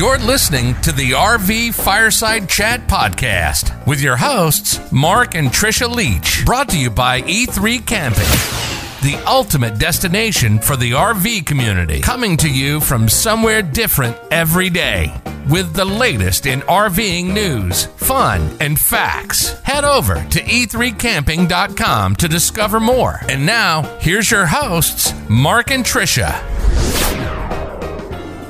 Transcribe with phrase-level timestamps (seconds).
[0.00, 6.42] You're listening to the RV Fireside Chat Podcast with your hosts, Mark and Trisha Leach,
[6.46, 8.22] brought to you by E3 Camping,
[9.06, 15.12] the ultimate destination for the RV community, coming to you from somewhere different every day.
[15.50, 22.80] With the latest in RVing news, fun, and facts, head over to e3camping.com to discover
[22.80, 23.20] more.
[23.28, 26.59] And now, here's your hosts, Mark and Trisha.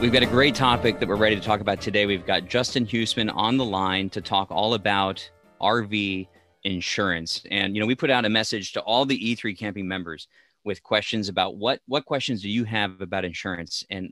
[0.01, 2.07] We've got a great topic that we're ready to talk about today.
[2.07, 5.29] We've got Justin Huesman on the line to talk all about
[5.61, 6.27] RV
[6.65, 7.43] insurance.
[7.51, 10.27] And you know, we put out a message to all the E3 camping members
[10.65, 14.11] with questions about what what questions do you have about insurance and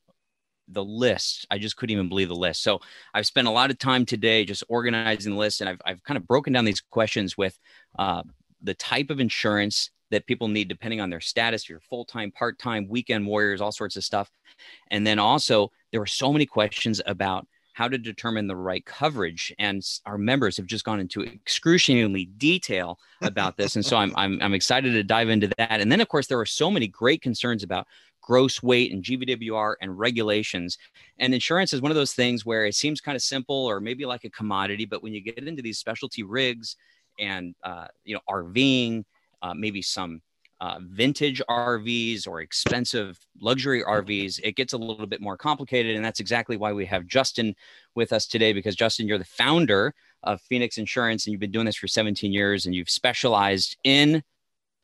[0.71, 2.79] the list i just couldn't even believe the list so
[3.15, 6.17] i've spent a lot of time today just organizing the list and i've, I've kind
[6.17, 7.59] of broken down these questions with
[7.99, 8.23] uh,
[8.63, 13.27] the type of insurance that people need depending on their status your full-time part-time weekend
[13.27, 14.31] warriors all sorts of stuff
[14.91, 17.47] and then also there were so many questions about
[17.79, 19.55] how to determine the right coverage.
[19.61, 23.77] And our members have just gone into excruciatingly detail about this.
[23.77, 25.81] And so I'm, I'm, I'm excited to dive into that.
[25.81, 27.87] And then, of course, there are so many great concerns about
[28.21, 30.77] gross weight and GVWR and regulations.
[31.21, 34.05] And insurance is one of those things where it seems kind of simple or maybe
[34.05, 36.77] like a commodity, but when you get into these specialty rigs
[37.19, 39.05] and uh, you know RVing,
[39.41, 40.21] uh, maybe some
[40.61, 45.97] uh, vintage RVs or expensive luxury RVs, it gets a little bit more complicated.
[45.97, 47.55] And that's exactly why we have Justin
[47.95, 51.67] with us today, because Justin, you're the founder of Phoenix Insurance and you've been doing
[51.67, 54.23] this for 17 years and you've specialized in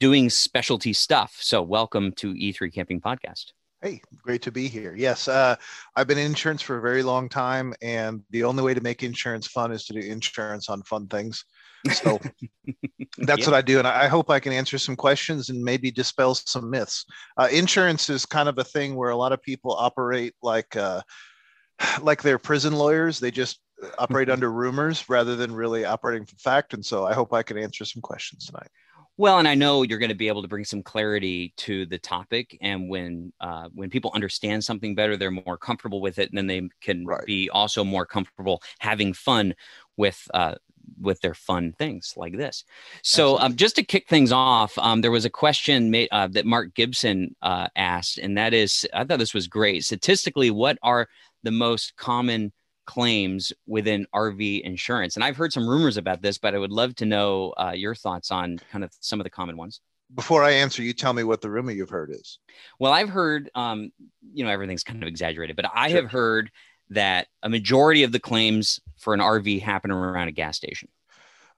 [0.00, 1.36] doing specialty stuff.
[1.41, 3.53] So, welcome to E3 Camping Podcast.
[3.83, 4.94] Hey, great to be here.
[4.97, 5.56] Yes, uh,
[5.94, 9.03] I've been in insurance for a very long time, and the only way to make
[9.03, 11.44] insurance fun is to do insurance on fun things.
[11.93, 12.21] So
[13.19, 13.47] that's yeah.
[13.47, 13.79] what I do.
[13.79, 17.05] And I hope I can answer some questions and maybe dispel some myths.
[17.37, 21.03] Uh, insurance is kind of a thing where a lot of people operate like, uh,
[22.03, 23.19] like they're prison lawyers.
[23.19, 23.61] They just
[23.99, 26.75] operate under rumors rather than really operating from fact.
[26.75, 28.69] And so I hope I can answer some questions tonight.
[29.17, 31.99] Well, and I know you're going to be able to bring some clarity to the
[31.99, 36.37] topic, and when uh, when people understand something better, they're more comfortable with it, and
[36.37, 37.25] then they can right.
[37.25, 39.55] be also more comfortable having fun
[39.97, 40.56] with uh,
[41.00, 42.65] with their fun things like this.
[43.03, 46.47] So, um, just to kick things off, um, there was a question made, uh, that
[46.47, 49.84] Mark Gibson uh, asked, and that is, I thought this was great.
[49.84, 51.09] Statistically, what are
[51.43, 52.53] the most common
[52.87, 55.17] claims within RV insurance?
[55.17, 57.94] And I've heard some rumors about this, but I would love to know uh, your
[57.94, 59.81] thoughts on kind of some of the common ones.
[60.15, 62.39] Before I answer, you tell me what the rumor you've heard is.
[62.78, 63.91] Well, I've heard, um,
[64.33, 66.03] you know, everything's kind of exaggerated, but I sure.
[66.03, 66.50] have heard
[66.94, 70.88] that a majority of the claims for an RV happen around a gas station?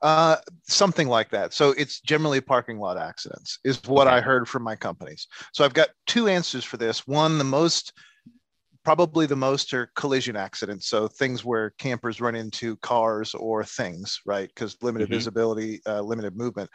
[0.02, 1.54] Uh, something like that.
[1.54, 4.16] So it's generally parking lot accidents, is what okay.
[4.16, 5.26] I heard from my companies.
[5.52, 7.06] So I've got two answers for this.
[7.06, 7.94] One, the most,
[8.84, 10.88] probably the most are collision accidents.
[10.88, 14.48] So things where campers run into cars or things, right?
[14.48, 15.14] Because limited mm-hmm.
[15.14, 16.68] visibility, uh, limited movement.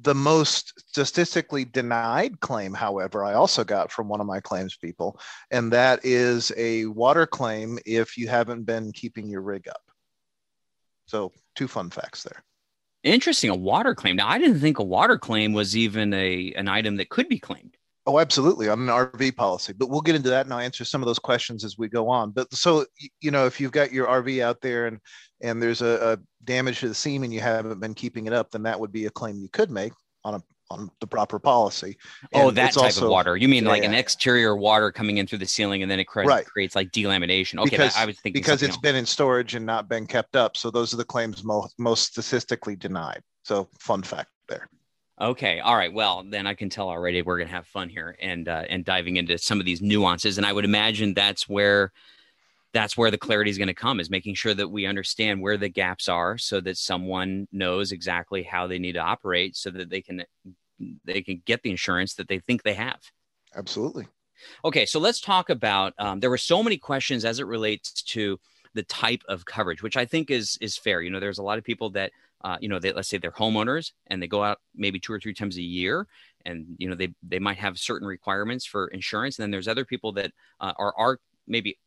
[0.00, 5.20] The most statistically denied claim, however, I also got from one of my claims people,
[5.50, 9.82] and that is a water claim if you haven't been keeping your rig up.
[11.06, 12.42] So, two fun facts there.
[13.04, 14.16] Interesting, a water claim.
[14.16, 17.38] Now, I didn't think a water claim was even a an item that could be
[17.38, 17.76] claimed.
[18.04, 19.72] Oh, absolutely, on an RV policy.
[19.72, 22.08] But we'll get into that and I'll answer some of those questions as we go
[22.08, 22.30] on.
[22.30, 22.86] But so
[23.20, 24.98] you know, if you've got your RV out there and
[25.42, 28.50] and there's a, a damage to the seam and you haven't been keeping it up,
[28.50, 29.92] then that would be a claim you could make
[30.24, 31.98] on a on the proper policy.
[32.32, 33.36] Oh, and oh, that type also, of water.
[33.36, 36.06] You mean yeah, like an exterior water coming in through the ceiling and then it
[36.06, 36.46] cre- right.
[36.46, 37.58] creates like delamination?
[37.58, 38.80] Okay, because, that, I was thinking because it's else.
[38.80, 40.56] been in storage and not been kept up.
[40.56, 43.22] So those are the claims most most statistically denied.
[43.44, 44.68] So fun fact there.
[45.20, 45.60] Okay.
[45.60, 45.92] All right.
[45.92, 48.84] Well, then I can tell already we're going to have fun here and uh, and
[48.84, 50.38] diving into some of these nuances.
[50.38, 51.92] And I would imagine that's where
[52.72, 55.56] that's where the clarity is going to come is making sure that we understand where
[55.56, 59.90] the gaps are so that someone knows exactly how they need to operate so that
[59.90, 60.24] they can
[61.04, 63.00] they can get the insurance that they think they have.
[63.54, 64.06] Absolutely.
[64.64, 65.92] Okay, so let's talk about.
[65.98, 68.40] Um, there were so many questions as it relates to
[68.74, 71.00] the type of coverage, which I think is is fair.
[71.00, 72.10] You know, there's a lot of people that
[72.44, 75.20] uh, you know, they, let's say they're homeowners and they go out maybe two or
[75.20, 76.06] three times a year,
[76.44, 79.38] and you know they they might have certain requirements for insurance.
[79.38, 81.78] And then there's other people that uh, are are maybe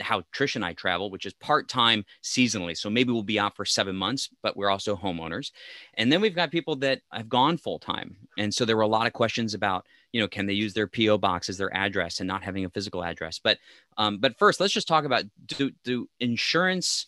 [0.00, 2.76] how Trish and I travel, which is part time seasonally.
[2.76, 5.50] So maybe we'll be out for seven months, but we're also homeowners.
[5.94, 8.16] And then we've got people that have gone full time.
[8.38, 10.86] And so there were a lot of questions about, you know, can they use their
[10.86, 13.40] PO box as their address and not having a physical address?
[13.42, 13.58] But
[13.96, 17.06] um, but first, let's just talk about do do insurance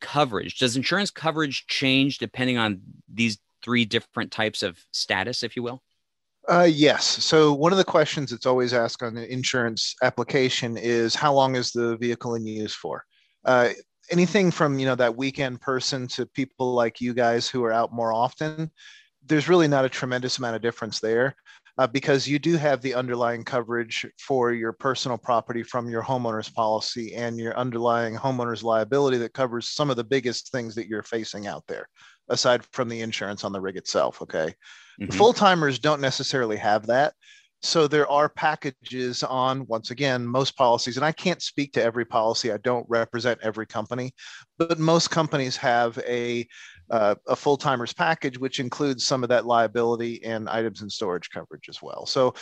[0.00, 0.58] coverage.
[0.58, 2.80] Does insurance coverage change depending on
[3.12, 5.82] these three different types of status, if you will?
[6.48, 7.04] Uh, yes.
[7.04, 11.56] So one of the questions that's always asked on the insurance application is how long
[11.56, 13.04] is the vehicle in use for?
[13.44, 13.70] Uh,
[14.10, 17.92] anything from you know that weekend person to people like you guys who are out
[17.92, 18.70] more often,
[19.24, 21.34] there's really not a tremendous amount of difference there.
[21.78, 26.48] Uh, because you do have the underlying coverage for your personal property from your homeowner's
[26.48, 31.02] policy and your underlying homeowner's liability that covers some of the biggest things that you're
[31.02, 31.86] facing out there,
[32.28, 34.20] aside from the insurance on the rig itself.
[34.22, 34.54] Okay.
[35.00, 35.16] Mm-hmm.
[35.16, 37.14] Full timers don't necessarily have that.
[37.62, 42.04] So there are packages on, once again, most policies, and I can't speak to every
[42.04, 42.52] policy.
[42.52, 44.12] I don't represent every company,
[44.58, 46.46] but most companies have a
[46.90, 51.30] uh, a full timers package, which includes some of that liability and items and storage
[51.30, 52.06] coverage as well.
[52.06, 52.34] So,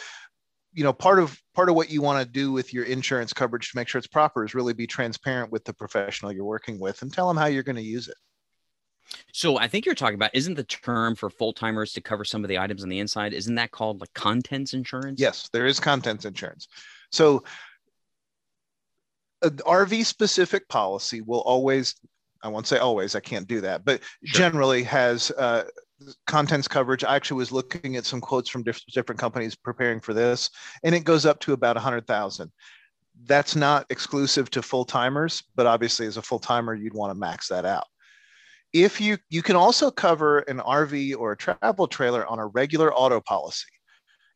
[0.75, 3.71] you know, part of part of what you want to do with your insurance coverage
[3.71, 7.01] to make sure it's proper is really be transparent with the professional you're working with
[7.01, 8.17] and tell them how you're going to use it.
[9.33, 12.45] So I think you're talking about isn't the term for full timers to cover some
[12.45, 13.33] of the items on the inside?
[13.33, 15.21] Isn't that called like contents insurance?
[15.21, 16.69] Yes, there is contents insurance.
[17.11, 17.45] So
[19.43, 21.95] an RV specific policy will always,
[22.43, 24.39] I won't say always, I can't do that, but sure.
[24.39, 25.65] generally has uh,
[26.27, 27.05] contents coverage.
[27.05, 30.51] I actually was looking at some quotes from different, different companies preparing for this,
[30.83, 32.51] and it goes up to about a hundred thousand.
[33.27, 37.19] That's not exclusive to full timers, but obviously as a full timer, you'd want to
[37.19, 37.87] max that out
[38.75, 42.93] if you you can also cover an RV or a travel trailer on a regular
[42.93, 43.69] auto policy,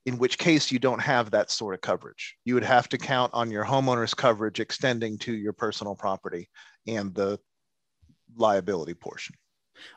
[0.07, 2.37] in which case you don't have that sort of coverage.
[2.45, 6.49] You would have to count on your homeowner's coverage extending to your personal property
[6.87, 7.39] and the
[8.37, 9.35] liability portion.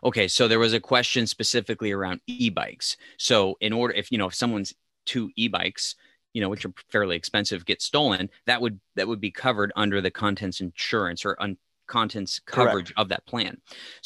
[0.03, 2.97] Okay, so there was a question specifically around e-bikes.
[3.17, 4.73] So in order if you know if someone's
[5.05, 5.95] two e-bikes,
[6.33, 10.01] you know, which are fairly expensive, get stolen, that would that would be covered under
[10.01, 11.57] the contents insurance or un,
[11.91, 12.99] contents coverage Correct.
[12.99, 13.57] of that plan.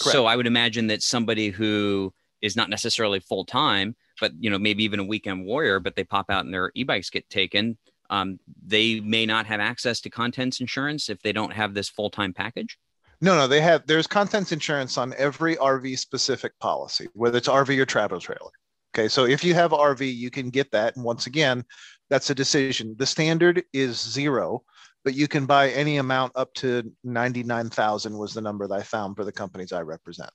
[0.01, 0.11] Correct.
[0.11, 4.59] So I would imagine that somebody who is not necessarily full time, but you know
[4.59, 7.77] maybe even a weekend warrior, but they pop out and their e-bikes get taken.
[8.09, 12.09] Um, they may not have access to contents insurance if they don't have this full
[12.09, 12.77] time package.
[13.21, 13.88] No, no, they have.
[13.88, 18.51] There's contents insurance on every RV specific policy, whether it's RV or travel trailer.
[18.93, 20.95] Okay, so if you have RV, you can get that.
[20.95, 21.63] And once again,
[22.09, 22.95] that's a decision.
[22.97, 24.63] The standard is zero
[25.05, 29.15] but you can buy any amount up to 99,000 was the number that I found
[29.15, 30.31] for the companies I represent.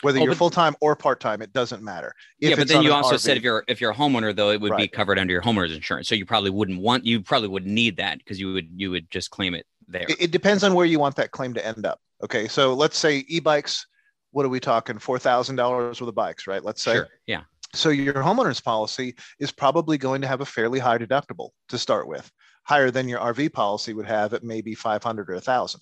[0.00, 2.12] Whether oh, you're full time or part time, it doesn't matter.
[2.40, 4.50] If yeah, but then you also RV, said if you're if you're a homeowner though,
[4.50, 4.78] it would right.
[4.78, 6.08] be covered under your homeowner's insurance.
[6.08, 9.10] So you probably wouldn't want you probably wouldn't need that because you would you would
[9.10, 10.04] just claim it there.
[10.08, 12.00] It, it depends on where you want that claim to end up.
[12.22, 13.86] Okay, so let's say e-bikes.
[14.32, 14.98] What are we talking?
[14.98, 16.62] Four thousand dollars worth of bikes, right?
[16.62, 16.94] Let's say.
[16.94, 17.08] Sure.
[17.26, 17.42] Yeah.
[17.72, 22.08] So your homeowner's policy is probably going to have a fairly high deductible to start
[22.08, 22.30] with
[22.64, 25.80] higher than your RV policy would have at maybe 500 or 1000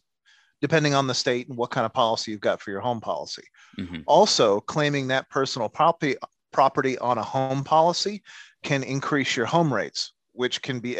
[0.63, 3.43] depending on the state and what kind of policy you've got for your home policy.
[3.79, 4.03] Mm-hmm.
[4.07, 6.17] Also, claiming that personal property
[6.53, 8.23] property on a home policy
[8.63, 10.97] can increase your home rates, which can be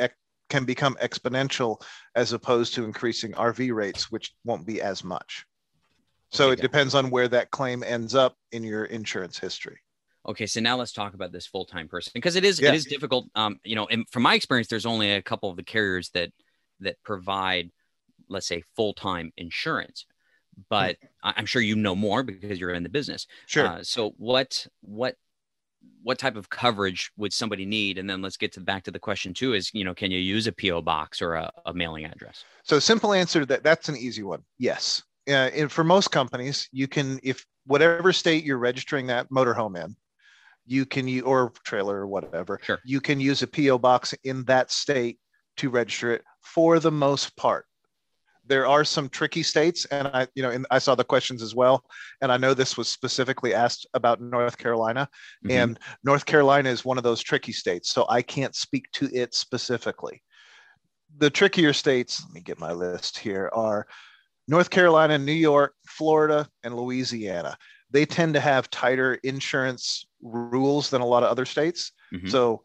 [0.51, 1.81] can become exponential
[2.17, 5.47] as opposed to increasing RV rates, which won't be as much.
[6.33, 9.79] So it depends on where that claim ends up in your insurance history
[10.27, 12.69] okay so now let's talk about this full-time person because it is yeah.
[12.69, 15.57] it is difficult um you know and from my experience there's only a couple of
[15.57, 16.31] the carriers that
[16.81, 17.71] that provide
[18.29, 20.07] let's say full-time insurance
[20.69, 21.31] but hmm.
[21.37, 23.27] i'm sure you know more because you're in the business.
[23.47, 23.67] Sure.
[23.67, 25.17] Uh, so what what
[26.03, 27.99] what type of coverage would somebody need?
[27.99, 30.19] And then let's get to back to the question too is you know can you
[30.19, 32.45] use a po box or a, a mailing address?
[32.65, 34.43] So simple answer that that's an easy one.
[34.59, 35.03] Yes.
[35.29, 39.95] Uh, and for most companies you can if whatever state you're registering that motorhome in
[40.67, 42.59] you can use or trailer or whatever.
[42.63, 42.79] Sure.
[42.85, 45.19] You can use a PO box in that state
[45.59, 47.67] to register it for the most part.
[48.45, 51.55] There are some tricky states, and I, you know, and I saw the questions as
[51.55, 51.85] well.
[52.21, 55.09] And I know this was specifically asked about North Carolina,
[55.45, 55.57] mm-hmm.
[55.57, 57.93] and North Carolina is one of those tricky states.
[57.93, 60.23] So I can't speak to it specifically.
[61.19, 63.87] The trickier states, let me get my list here, are
[64.49, 67.57] North Carolina, New York, Florida, and Louisiana
[67.93, 71.93] they tend to have tighter insurance rules than a lot of other states.
[72.15, 72.29] Mm-hmm.
[72.29, 72.63] So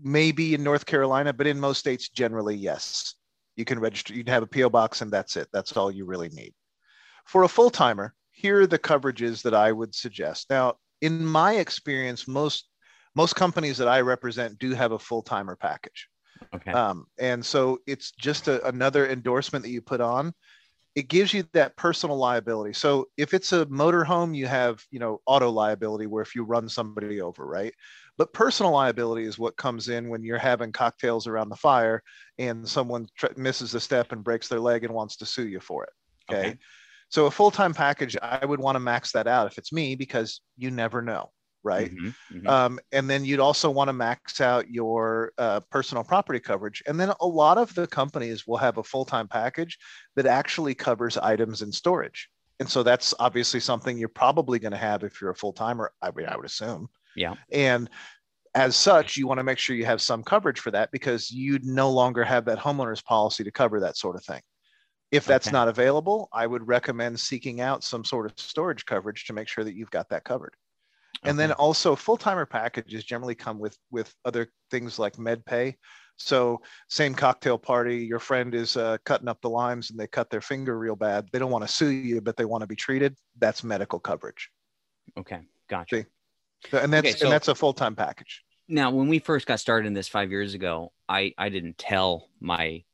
[0.00, 3.14] maybe in North Carolina, but in most states, generally, yes.
[3.56, 5.48] You can register, you can have a PO box, and that's it.
[5.52, 6.54] That's all you really need.
[7.24, 10.50] For a full timer, here are the coverages that I would suggest.
[10.50, 12.68] Now, in my experience, most
[13.14, 16.08] most companies that I represent do have a full timer package.
[16.52, 16.72] Okay.
[16.72, 20.34] Um, and so it's just a, another endorsement that you put on
[20.94, 22.72] it gives you that personal liability.
[22.72, 26.68] So if it's a motorhome, you have, you know, auto liability where if you run
[26.68, 27.74] somebody over, right?
[28.16, 32.00] But personal liability is what comes in when you're having cocktails around the fire
[32.38, 35.58] and someone tr- misses a step and breaks their leg and wants to sue you
[35.58, 35.90] for it.
[36.30, 36.48] Okay.
[36.48, 36.58] okay.
[37.08, 40.40] So a full-time package, I would want to max that out if it's me because
[40.56, 41.30] you never know.
[41.64, 41.90] Right?
[41.90, 42.48] Mhm, mhm.
[42.48, 46.82] Um, and then you'd also want to max out your uh, personal property coverage.
[46.86, 49.78] And then a lot of the companies will have a full time package
[50.14, 52.28] that actually covers items in storage.
[52.60, 55.92] And so that's obviously something you're probably going to have if you're a full timer,
[56.00, 56.88] I, mean, I would assume.
[57.16, 57.34] Yeah.
[57.50, 57.90] And
[58.54, 61.64] as such, you want to make sure you have some coverage for that because you'd
[61.64, 64.40] no longer have that homeowner's policy to cover that sort of thing.
[65.10, 65.54] If that's Okay.
[65.54, 69.64] not available, I would recommend seeking out some sort of storage coverage to make sure
[69.64, 70.54] that you've got that covered.
[71.22, 75.76] And then also full timer packages generally come with with other things like med pay.
[76.16, 80.30] So same cocktail party, your friend is uh, cutting up the limes and they cut
[80.30, 81.28] their finger real bad.
[81.32, 83.16] They don't want to sue you, but they want to be treated.
[83.38, 84.50] That's medical coverage,
[85.18, 86.06] okay, gotcha.
[86.70, 88.44] So- and that's Okay, so- and that's a full time package.
[88.68, 92.28] Now, when we first got started in this five years ago, I I didn't tell
[92.40, 92.84] my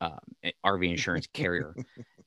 [0.00, 0.18] um,
[0.64, 1.74] RV insurance carrier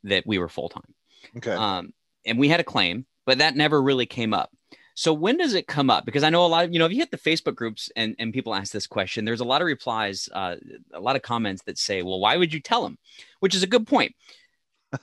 [0.03, 0.93] that we were full time.
[1.37, 1.51] Okay.
[1.51, 1.93] um,
[2.25, 4.49] and we had a claim, but that never really came up.
[4.95, 6.05] So when does it come up?
[6.05, 8.15] Because I know a lot of you know if you hit the Facebook groups and
[8.19, 10.55] and people ask this question, there's a lot of replies, uh,
[10.93, 12.97] a lot of comments that say, "Well, why would you tell them?"
[13.39, 14.15] Which is a good point.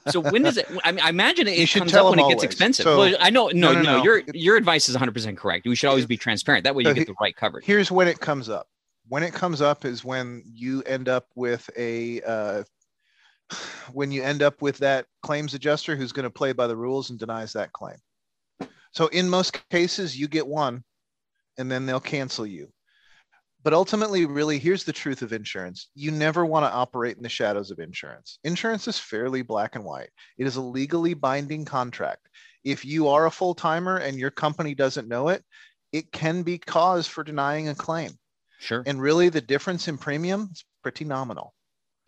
[0.09, 0.67] So when does it?
[0.85, 2.85] I mean, I imagine it, You comes up when them it gets expensive.
[2.85, 4.05] So- well, I know, no, No, no, no, no.
[4.05, 5.67] Your your advice is 100 percent correct.
[5.67, 6.65] We should always be transparent.
[6.65, 7.65] That way, you So get the right coverage.
[7.65, 8.69] Here's when it comes up.
[9.09, 12.63] When it comes up is when you end up with a uh,
[13.93, 17.11] when you end up with that claims adjuster who's going to play by the rules
[17.11, 17.97] and denies that claim.
[18.93, 20.85] So in most cases, you get one,
[21.59, 22.73] and then they'll cancel you.
[23.63, 25.91] But ultimately, really, here's the truth of insurance.
[25.95, 28.39] You never want to operate in the shadows of insurance.
[28.43, 30.09] Insurance is fairly black and white.
[30.39, 32.29] It is a legally binding contract.
[32.65, 35.45] If you are a full timer and your company doesn't know it,
[35.93, 38.13] it can be cause for denying a claim.
[38.61, 38.83] Sure.
[38.87, 41.55] And really, the difference in premium is pretty nominal.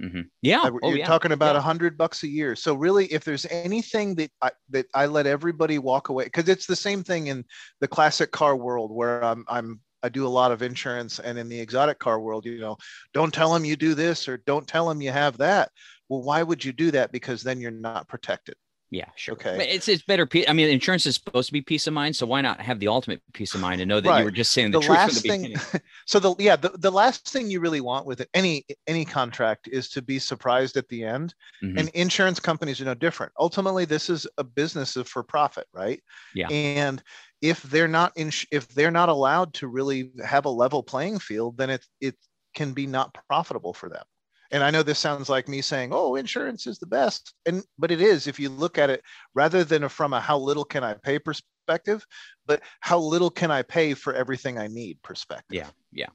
[0.00, 0.68] Hmm Yeah.
[0.82, 1.06] Oh, You're yeah.
[1.06, 1.62] talking about a Yeah.
[1.62, 2.56] hundred bucks a year.
[2.56, 6.66] So really, if there's anything that I, that I let everybody walk away, because it's
[6.66, 7.44] the same thing in
[7.80, 11.48] the classic car world where I'm I'm I do a lot of insurance, and in
[11.48, 12.76] the exotic car world, you know,
[13.14, 15.70] don't tell them you do this or don't tell them you have that.
[16.08, 17.12] Well, why would you do that?
[17.12, 18.56] Because then you're not protected.
[18.92, 19.32] Yeah, sure.
[19.36, 19.56] Okay.
[19.56, 20.28] But It's it's better.
[20.46, 22.88] I mean, insurance is supposed to be peace of mind, so why not have the
[22.88, 24.18] ultimate peace of mind and know that Right.
[24.18, 25.62] you were just saying the, The truth from last the thing, beginning?
[26.06, 29.66] so the yeah, the, the last thing you really want with it, any any contract
[29.72, 31.34] is to be surprised at the end.
[31.64, 31.78] Mhm.
[31.80, 36.02] and insurance companies are no different ultimately this is a business of for profit right
[36.34, 36.48] Yeah.
[36.48, 37.02] and
[37.40, 41.56] if they're not in if they're not allowed to really have a level playing field
[41.56, 42.16] then it it
[42.54, 44.04] can be not profitable for them
[44.52, 47.90] and i know this sounds like me saying oh insurance is the best and but
[47.90, 49.02] it is if you look at it
[49.34, 52.06] rather than from a how little can i pay perspective
[52.46, 56.08] but how little can i pay for everything i need perspective Yeah, yeah.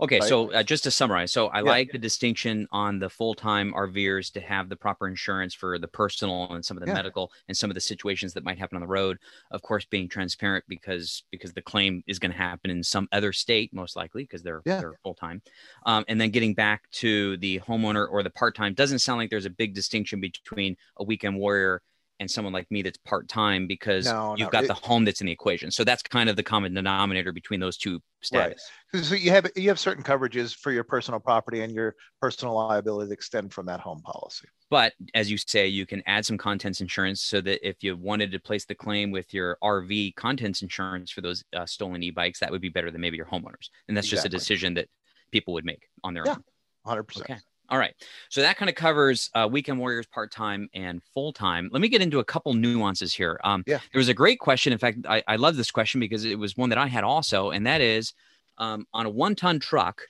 [0.00, 0.28] Okay, Right.
[0.28, 1.62] so uh, just to summarize, so I Yeah.
[1.62, 6.52] like the distinction on the full-time RVers to have the proper insurance for the personal
[6.52, 6.94] and some of the Yeah.
[6.94, 9.18] medical and some of the situations that might happen on the road.
[9.50, 13.32] Of course, being transparent because because the claim is going to happen in some other
[13.32, 14.80] state, most likely because they're Yeah.
[14.80, 15.42] they're full-time.
[15.86, 19.46] Um, and then getting back to the homeowner or the part-time doesn't sound like there's
[19.46, 21.82] a big distinction between a weekend warrior
[22.22, 25.32] and someone like me that's part-time because No, you've got the home that's in the
[25.32, 25.70] equation.
[25.70, 28.00] So that's kind of the common denominator between those two
[28.30, 28.52] Right.
[28.52, 28.72] status.
[29.02, 33.08] so you have you have certain coverages for your personal property and your personal liability
[33.08, 36.80] that extend from that home policy But as you say, you can add some contents
[36.80, 41.10] insurance so that if you wanted to place the claim with your RV contents insurance
[41.10, 43.68] for those uh, stolen e-bikes, that would be better than maybe your homeowners.
[43.88, 44.88] And that's just a decision that
[45.30, 46.30] people would make on their Yeah.
[46.30, 46.42] own.
[46.82, 47.38] 100% Okay.
[47.72, 47.94] All right.
[48.28, 51.70] So that kind of covers uh, weekend warriors part time and full time.
[51.72, 53.40] Let me get into a couple nuances here.
[53.44, 53.78] Um, Yeah.
[53.92, 54.74] There was a great question.
[54.74, 57.50] In fact, I, I love this question because it was one that I had also,
[57.50, 58.12] and that is
[58.58, 60.02] um, on a one ton truck,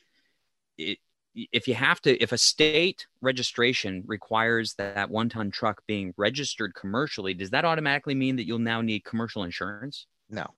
[0.76, 0.98] it,
[1.34, 6.12] if you have to, if a state registration requires that, that one ton truck being
[6.16, 10.06] registered commercially, does that automatically mean that you'll now need commercial insurance?
[10.28, 10.48] No.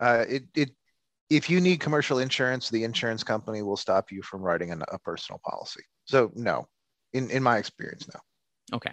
[0.00, 0.70] Uh, it, it,
[1.30, 4.98] if you need commercial insurance, the insurance company will stop you from writing an, a
[4.98, 5.82] personal policy.
[6.04, 6.68] So no,
[7.12, 8.20] in, in my experience, no.
[8.76, 8.92] Okay.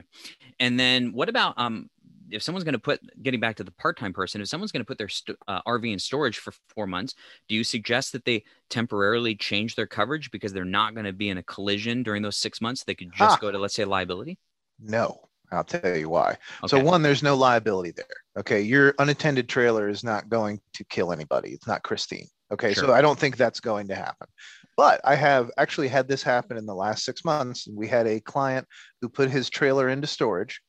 [0.59, 1.89] And then what about um
[2.29, 4.85] if someone's going to put getting back to the part-time person, if someone's going to
[4.85, 7.15] put their st- uh, RV in storage for 4 months,
[7.47, 11.29] do you suggest that they temporarily change their coverage because they're not going to be
[11.29, 12.83] in a collision during those 6 months?
[12.83, 13.37] They could just Ah.
[13.39, 14.39] go to let's say liability?
[14.79, 16.37] No, I'll tell you why.
[16.63, 16.67] Okay.
[16.67, 18.05] So one, there's no liability there.
[18.37, 18.61] Okay.
[18.61, 21.51] Your unattended trailer is not going to kill anybody.
[21.51, 22.27] It's not Christine.
[22.51, 22.73] Okay.
[22.73, 22.85] Sure.
[22.85, 24.27] So I don't think that's going to happen.
[24.75, 27.67] But I have actually had this happen in the last six months.
[27.67, 28.67] We had a client
[29.01, 30.61] who put his trailer into storage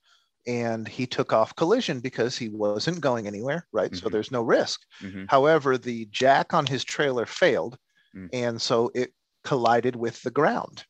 [0.47, 3.67] and he took off collision because he wasn't going anywhere.
[3.73, 3.95] Right.
[3.95, 4.13] So Mhm.
[4.13, 4.81] there's no risk.
[5.01, 5.27] Mhm.
[5.29, 7.77] However, the jack on his trailer failed,
[8.17, 8.31] Mm.
[8.33, 9.13] and so it
[9.45, 10.85] collided with the ground.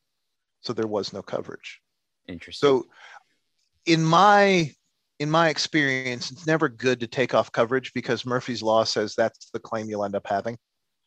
[0.61, 1.81] So there was no coverage.
[2.29, 2.69] Interesting.
[2.69, 2.87] So,
[3.89, 4.71] in my
[5.19, 9.51] in my experience, it's never good to take off coverage because Murphy's Law says that's
[9.53, 10.57] the claim you'll end up having.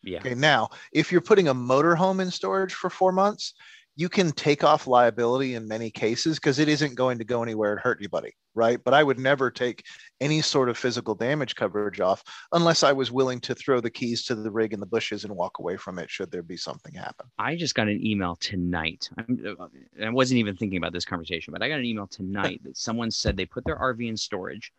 [0.03, 0.17] Yeah.
[0.17, 3.53] Okay, now, if you're putting a motorhome in storage for four months,
[3.95, 7.73] you can take off liability in many cases because it isn't going to go anywhere
[7.73, 8.81] and hurt anybody, right?
[8.83, 9.83] But I would never take
[10.21, 14.23] any sort of physical damage coverage off unless I was willing to throw the keys
[14.25, 16.93] to the rig in the bushes and walk away from it should there be something
[16.93, 17.27] happen.
[17.37, 19.09] I just got an email tonight.
[19.17, 19.57] I'm,
[20.01, 23.11] I wasn't even thinking about this conversation, but I got an email tonight that someone
[23.11, 24.71] said they put their RV in storage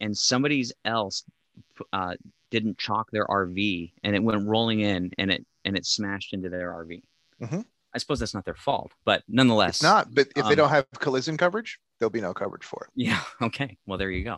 [0.00, 1.22] and somebody's else
[1.92, 2.14] uh,
[2.50, 6.48] didn't chalk their RV and it went rolling in and it and it smashed into
[6.48, 7.02] their RV.
[7.40, 7.60] Mm-hmm.
[7.96, 10.68] I suppose that's not their fault, but nonetheless, It's not, but if um, they don't
[10.68, 12.90] have collision coverage, there'll be no coverage for it.
[12.94, 13.20] Yeah.
[13.40, 13.78] Okay.
[13.86, 14.36] Well, there you go.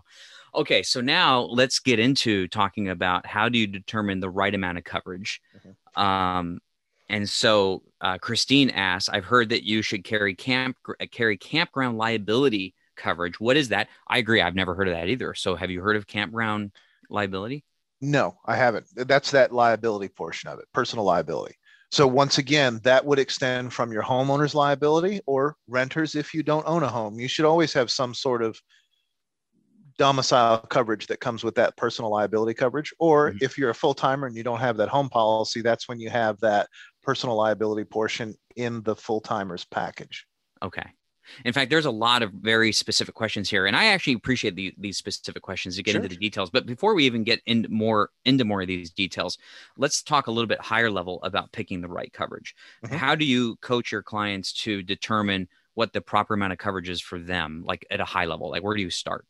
[0.54, 0.84] Okay.
[0.84, 4.84] So now let's get into talking about how do you determine the right amount of
[4.84, 5.40] coverage.
[5.56, 6.00] Mhm.
[6.00, 6.60] Um,
[7.08, 10.76] and so uh, Christine asks, I've heard that you should carry camp
[11.10, 13.40] carry campground liability coverage.
[13.40, 13.88] What is that?
[14.06, 14.40] I agree.
[14.40, 15.34] I've never heard of that either.
[15.34, 16.70] So have you heard of campground
[17.10, 17.64] liability?
[18.00, 18.86] No, I haven't.
[18.94, 21.56] That's that liability portion of it, personal liability.
[21.90, 26.66] So once again, that would extend from your homeowner's liability or renters if you don't
[26.66, 27.18] own a home.
[27.18, 28.60] You should always have some sort of
[29.96, 32.92] domicile coverage that comes with that personal liability coverage.
[33.00, 33.42] Or Mhm.
[33.42, 36.10] if you're a full timer and you don't have that home policy, that's when you
[36.10, 36.68] have that
[37.02, 40.26] personal liability portion in the full timers package.
[40.62, 40.92] Okay.
[41.44, 44.74] In fact, there's a lot of very specific questions here, and I actually appreciate the,
[44.78, 46.02] these specific questions to get Sure.
[46.02, 46.50] into the details.
[46.50, 49.38] But before we even get into more into more of these details,
[49.76, 52.54] let's talk a little bit higher level about picking the right coverage.
[52.84, 52.96] Mhm.
[52.96, 57.00] How do you coach your clients to determine what the proper amount of coverage is
[57.00, 58.50] for them, like at a high level?
[58.50, 59.24] Like where do you start?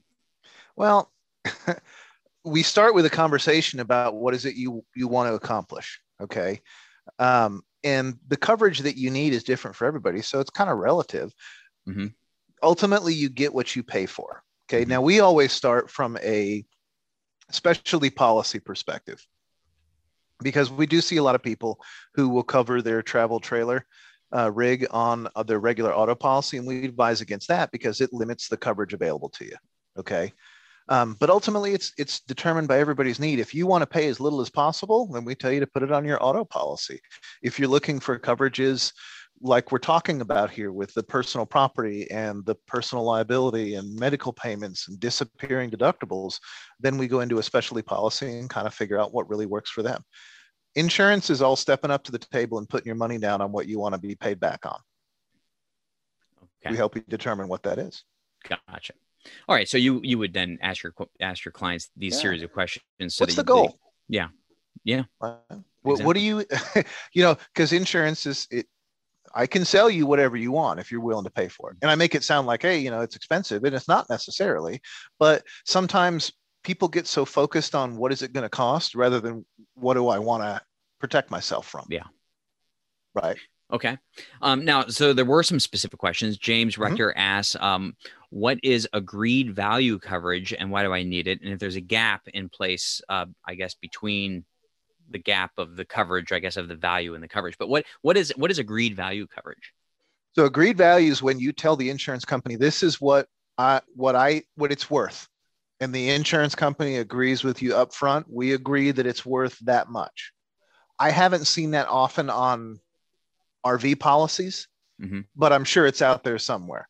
[0.77, 1.13] Well,
[2.45, 6.01] we start with a conversation about what is it you you want to accomplish.
[6.21, 6.61] Okay.
[7.19, 10.21] Um, and the coverage that you need is different for everybody.
[10.23, 11.33] So it's kind of relative.
[11.89, 12.15] Mhm.
[12.63, 14.43] Ultimately, you get what you pay for.
[14.69, 14.85] Okay.
[14.85, 14.89] Mhm.
[14.89, 16.65] Now, we always start from a
[17.51, 19.25] specialty policy perspective
[20.43, 21.81] because we do see a lot of people
[22.15, 23.87] who will cover their travel trailer
[24.37, 26.59] uh, rig on uh, their regular auto policy.
[26.59, 29.57] And we advise against that because it limits the coverage available to you.
[29.99, 30.33] Okay.
[30.91, 33.41] Um, but ultimately, it's it's determined by everybody's need.
[33.41, 35.83] If you want to pay as little as possible, then we tell you to put
[35.83, 37.01] it on your auto policy.
[37.43, 38.93] If you're looking for coverages
[39.41, 44.33] like we're talking about here with the personal property and the personal liability and medical
[44.33, 46.39] payments and disappearing deductibles,
[46.81, 49.71] then we go into a specialty policy and kind of figure out what really works
[49.71, 50.03] for them.
[50.75, 53.67] Insurance is all stepping up to the table and putting your money down on what
[53.67, 54.79] you want to be paid back on.
[56.61, 56.73] Okay.
[56.73, 58.05] We help you determine what that is.
[58.49, 58.93] Gotcha.
[59.49, 59.69] All right.
[59.69, 62.21] So you you would then ask your ask your clients these Yeah.
[62.21, 62.85] series of questions.
[63.15, 63.79] So What's that the they- goal?
[64.09, 64.29] yeah.
[64.85, 65.05] Yeah.
[65.21, 65.37] Right?
[65.83, 66.45] What, what do you,
[67.13, 68.67] you know, because insurance is it.
[69.35, 71.91] I can sell you whatever you want if you're willing to pay for it, and
[71.91, 74.81] I make it sound like, hey, you know, it's expensive, and it's not necessarily.
[75.19, 76.33] But sometimes
[76.65, 80.09] people get so focused on what is it going to cost rather than what do
[80.09, 80.61] I want to
[81.01, 81.87] protect myself from.
[81.89, 82.05] Yeah.
[83.15, 83.39] Right.
[83.73, 83.99] Okay.
[84.41, 86.39] Um, now, so there were some specific questions.
[86.39, 86.81] James Mhm.
[86.81, 87.97] Rector asks, um,
[88.31, 91.43] "What is agreed value coverage, and why do I need it?
[91.43, 94.45] And if there's a gap in place, uh, I guess between
[95.11, 97.57] the gap of the coverage, I guess of the value and the coverage.
[97.59, 99.73] But what what is what is agreed value coverage?
[100.35, 104.15] So agreed value is when you tell the insurance company this is what I what
[104.15, 105.29] I what it's worth,
[105.81, 108.27] and the insurance company agrees with you up front.
[108.31, 110.33] We agree that it's worth that much.
[110.99, 112.81] I haven't seen that often on
[113.65, 114.69] RV policies,
[115.01, 115.27] Mhm.
[115.37, 116.89] but I'm sure it's out there somewhere.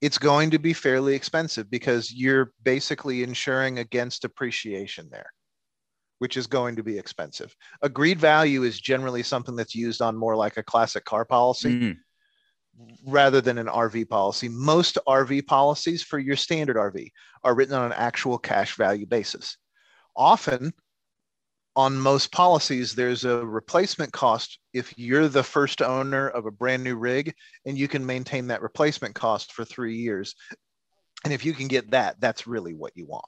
[0.00, 5.30] It's going to be fairly expensive because you're basically insuring against appreciation there,
[6.20, 7.54] which is going to be expensive.
[7.82, 11.96] Agreed value is generally something that's used on more like a classic car policy
[12.80, 14.48] Mm, rather than an RV policy.
[14.48, 17.10] Most RV policies for your standard RV
[17.42, 19.56] are written on an actual cash value basis.
[20.16, 20.72] Often,
[21.76, 26.84] on most policies, there's a replacement cost if you're the first owner of a brand
[26.84, 30.34] new rig and you can maintain that replacement cost for three years.
[31.24, 33.24] And if you can get that, that's really what you want.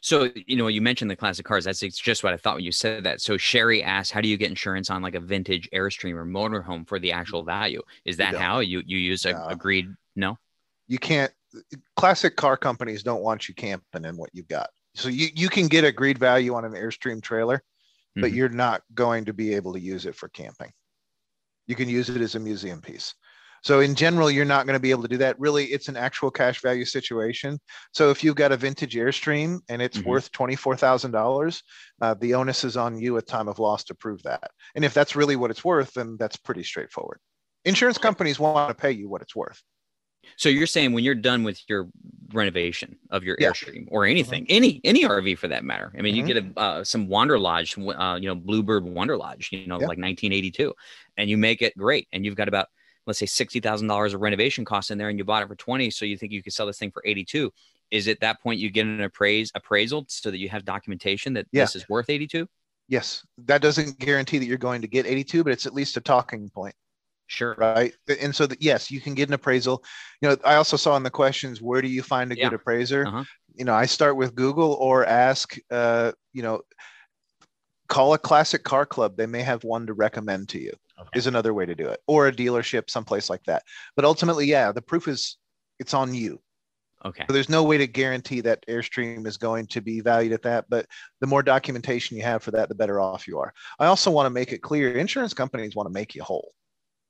[0.00, 1.64] So you know, you mentioned the classic cars.
[1.64, 3.20] That's it's just what I thought when you said that.
[3.20, 6.86] So Sherry asked, "How do you get insurance on like a vintage Airstream or motorhome
[6.86, 7.82] for the actual value?
[8.04, 8.40] Is that don't.
[8.40, 9.46] how you you use a, No.
[9.48, 9.86] agreed?
[10.16, 10.38] No.
[10.86, 11.32] you can't
[11.96, 15.66] classic car companies don't want you camping in what you've got so you, you can
[15.66, 17.62] get agreed value on an airstream trailer
[18.16, 18.34] but Mhm.
[18.34, 20.70] you're not going to be able to use it for camping
[21.66, 23.14] you can use it as a museum piece
[23.62, 25.96] so in general you're not going to be able to do that really it's an
[25.96, 27.58] actual cash value situation
[27.92, 30.04] so if you've got a vintage airstream and it's Mhm.
[30.04, 31.62] worth $24000
[32.00, 34.94] uh, the onus is on you at time of loss to prove that and if
[34.94, 37.20] that's really what it's worth then that's pretty straightforward
[37.64, 39.62] insurance companies want to pay you what it's worth
[40.36, 41.88] So you're saying when you're done with your
[42.32, 43.54] renovation of your Yeah.
[43.54, 45.92] airstream or anything, any any RV for that matter.
[45.98, 46.28] I mean, you Mhm.
[46.32, 49.88] get a uh, some Wander Lodge, uh, you know, Bluebird Wander Lodge, you know, Yeah.
[49.88, 50.74] like 1982,
[51.16, 52.68] and you make it great, and you've got about
[53.08, 55.56] let's say sixty thousand dollars of renovation costs in there, and you bought it for
[55.56, 57.50] twenty, so you think you could sell this thing for eighty two.
[57.90, 61.46] Is at that point you get an appraise appraisal so that you have documentation that
[61.50, 61.64] Yeah.
[61.64, 62.46] this is worth eighty two?
[62.86, 66.00] Yes, that doesn't guarantee that you're going to get 82, but it's at least a
[66.00, 66.74] talking point,
[67.26, 67.54] Sure.
[67.58, 67.92] right?
[68.20, 69.84] And so that yes, you can get an appraisal.
[70.22, 72.44] You know, I also saw in the questions, where do you find a Yeah.
[72.48, 73.06] good appraiser?
[73.06, 73.24] Uh-huh.
[73.54, 76.62] You know, I start with Google or ask, uh, you know,
[77.88, 79.16] call a classic car club.
[79.16, 80.72] They may have one to recommend to you.
[81.00, 81.18] Okay.
[81.18, 83.62] Is another way to do it, or a dealership someplace like that.
[83.94, 85.36] But ultimately, yeah, the proof is
[85.78, 86.40] it's on you.
[87.04, 87.24] Okay.
[87.28, 90.66] So there's no way to guarantee that Airstream is going to be valued at that,
[90.68, 90.86] but
[91.20, 93.54] the more documentation you have for that, the better off you are.
[93.78, 96.52] I also want to make it clear insurance companies want to make you whole.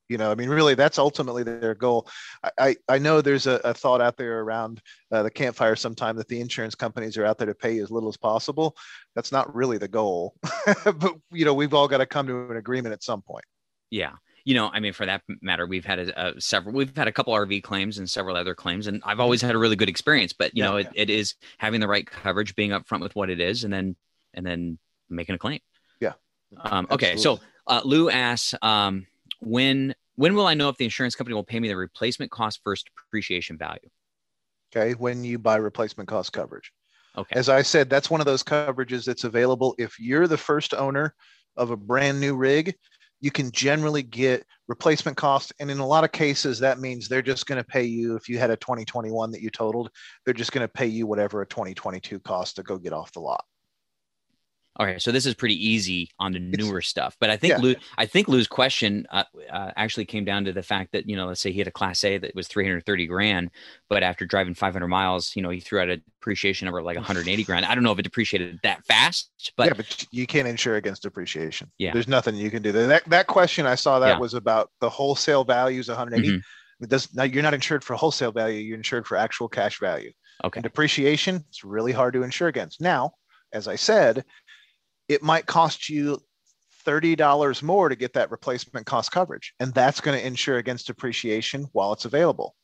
[0.08, 2.08] You know, I mean, really, that's ultimately their goal.
[2.42, 4.80] I, I, I know there's a, a thought out there around
[5.12, 8.08] uh, the campfire sometime that the insurance companies are out there to pay as little
[8.08, 8.74] as possible.
[9.14, 10.34] That's not really the goal.
[10.84, 13.44] but, you know, we've all got to come to an agreement at some point.
[13.90, 14.12] Yeah.
[14.44, 17.12] You know, I mean, for that matter, we've had a, a several, we've had a
[17.12, 20.32] couple RV claims and several other claims, and I've always had a really good experience.
[20.32, 23.28] But you Yeah, know, it, it is having the right coverage, being upfront with what
[23.28, 23.96] it is, and then
[24.32, 24.78] and then
[25.10, 25.60] making a claim.
[26.00, 26.14] Yeah.
[26.64, 27.16] Um, okay.
[27.16, 29.06] So uh, Lou asks, um,
[29.40, 32.60] when when will I know if the insurance company will pay me the replacement cost
[32.64, 33.90] versus depreciation value?
[34.74, 34.94] Okay.
[34.94, 36.72] When you buy replacement cost coverage.
[37.16, 37.34] Okay.
[37.36, 39.74] As I said, that's one of those coverages that's available.
[39.78, 41.14] If you're the first owner
[41.56, 42.74] of a brand new rig,
[43.20, 45.52] you can generally get replacement cost.
[45.60, 48.28] And in a lot of cases, that means they're just going to pay you, if
[48.28, 49.90] you had a 2021 that you totaled,
[50.24, 53.20] they're just going to pay you whatever a 2022 cost to go get off the
[53.20, 53.44] lot.
[54.80, 57.58] Okay, so this is pretty easy on the It's- newer stuff, but I think yeah.
[57.58, 61.16] Lou, I think Lou's question uh, uh, actually came down to the fact that you
[61.16, 63.50] know, let's say he had a Class A that was 330 grand,
[63.88, 66.96] but after driving 500 miles, you know, he threw out a depreciation number of like
[66.96, 67.64] 180 grand.
[67.66, 71.02] I don't know if it depreciated that fast, but yeah, but you can't insure against
[71.02, 71.72] depreciation.
[71.78, 71.92] Yeah.
[71.92, 72.70] There's nothing you can do.
[72.70, 74.18] That that question I saw that Yeah.
[74.18, 76.36] was about the wholesale values 180.
[76.38, 76.42] Mhm.
[76.82, 80.12] It does now you're not insured for wholesale value, you're insured for actual cash value.
[80.44, 82.80] okay, And depreciation, it's really hard to insure against.
[82.80, 83.14] Now,
[83.52, 84.24] as I said,
[85.08, 86.20] it might cost you
[86.86, 89.52] $30 more to get that replacement cost coverage.
[89.60, 92.54] And that's going to insure against depreciation while it's available.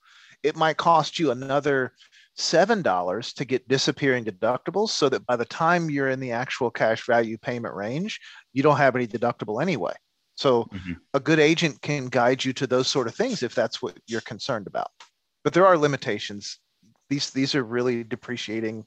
[0.42, 1.92] It might cost you another
[2.38, 7.06] $7 to get disappearing deductibles so that by the time you're in the actual cash
[7.06, 8.20] value payment range,
[8.52, 9.94] you don't have any deductible anyway.
[10.36, 10.96] So Mhm.
[11.14, 14.20] a good agent can guide you to those sort of things if that's what you're
[14.20, 14.90] concerned about.
[15.44, 16.58] But there are limitations.
[17.08, 18.86] These these are really depreciating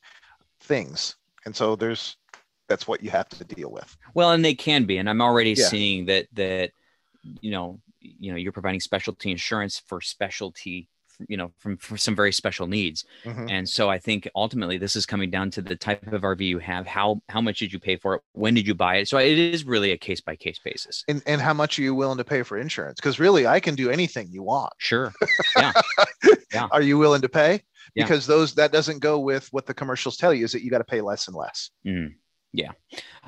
[0.60, 1.16] things.
[1.46, 2.18] And so there's
[2.68, 3.96] that's what you have to deal with.
[4.14, 5.68] well, and they can be, and I'm already Yeah.
[5.68, 6.72] seeing that that
[7.42, 10.88] you know, you know, you're providing specialty insurance for specialty,
[11.28, 13.04] you know, from for some very special needs.
[13.26, 13.52] Mhm.
[13.52, 16.60] And so I think ultimately this is coming down to the type of RV you
[16.60, 16.88] have.
[16.88, 18.22] How how much did you pay for it?
[18.34, 19.08] When did you buy it?
[19.10, 21.04] So it is really a case by case basis.
[21.10, 23.00] And and how much are you willing to pay for insurance?
[23.02, 24.72] Because really I can do anything you want.
[24.78, 25.12] Sure.
[26.54, 26.68] Yeah.
[26.72, 27.62] Are you willing to pay?
[27.94, 28.06] Yeah.
[28.06, 30.78] Because those that doesn't go with what the commercials tell you is that you got
[30.78, 31.72] to pay less and less.
[31.86, 32.16] Mm,
[32.54, 32.72] yeah.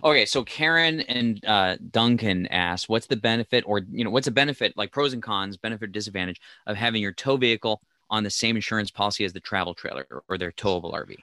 [0.04, 0.26] Okay.
[0.26, 4.74] So Karen and uh, Duncan asked, "What's the benefit, or you know, what's a benefit,
[4.78, 8.90] like pros and cons, benefit, disadvantage of having your tow vehicle on the same insurance
[8.90, 11.16] policy as the travel trailer or their towable RV?"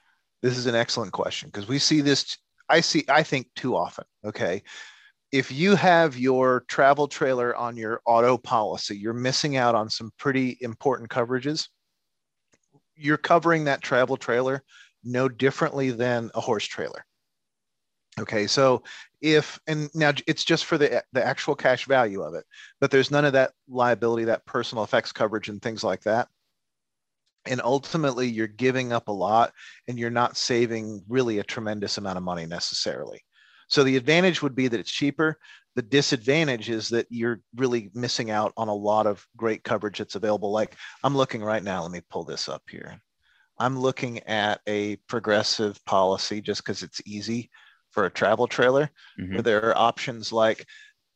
[0.43, 2.37] This is an excellent question because we see this
[2.69, 4.05] I see I think too often.
[4.25, 4.63] Okay.
[5.33, 10.13] If you have your travel trailer on your auto policy, you're missing out on some
[10.19, 11.69] pretty important coverages.
[12.95, 14.63] You're covering that travel trailer
[15.03, 17.05] no differently than a horse trailer.
[18.19, 18.83] Okay, so
[19.21, 22.45] if and now it's just for the the actual cash value of it,
[22.81, 26.29] but there's none of that liability, that personal effects coverage, and things like that.
[27.45, 29.53] And ultimately, you're giving up a lot,
[29.87, 33.21] and you're not saving really a tremendous amount of money necessarily.
[33.69, 35.39] So the advantage would be that it's cheaper.
[35.75, 40.15] The disadvantage is that you're really missing out on a lot of great coverage that's
[40.15, 40.53] available.
[40.53, 40.75] Like
[41.05, 41.83] I'm looking right now.
[41.83, 42.99] Let me pull this up here.
[43.59, 47.51] I'm looking at a progressive policy just because it's easy
[47.97, 49.33] for a travel trailer Mhm.
[49.33, 50.67] where there are options like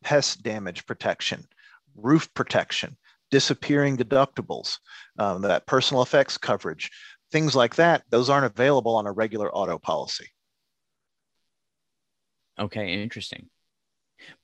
[0.03, 1.47] pest damage protection,
[1.95, 2.97] roof protection,
[3.31, 4.79] disappearing deductibles,
[5.19, 6.91] um, that personal effects coverage,
[7.31, 8.05] things like that.
[8.09, 10.31] Those aren't available on a regular auto policy.
[12.59, 13.51] Okay, interesting.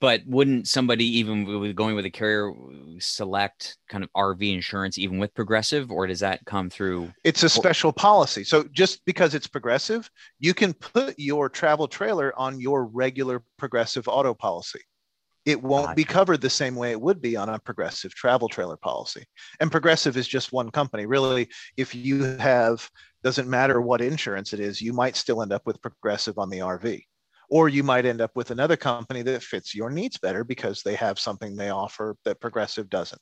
[0.00, 2.52] But wouldn't somebody even with going with a carrier
[2.98, 7.12] select kind of RV insurance even with progressive, or does that come through?
[7.24, 8.44] It's a special policy.
[8.44, 14.08] So just because it's progressive, you can put your travel trailer on your regular progressive
[14.08, 14.80] auto policy.
[15.46, 18.76] it won't be covered the same way it would be on a progressive travel trailer
[18.76, 19.24] policy.
[19.60, 21.06] And progressive is just one company.
[21.06, 22.90] Really, if you have,
[23.22, 26.58] doesn't matter what insurance it is, you might still end up with progressive on the
[26.58, 27.00] RV.
[27.48, 30.94] Or you might end up with another company that fits your needs better because they
[30.96, 33.20] have something they offer that progressive doesn't.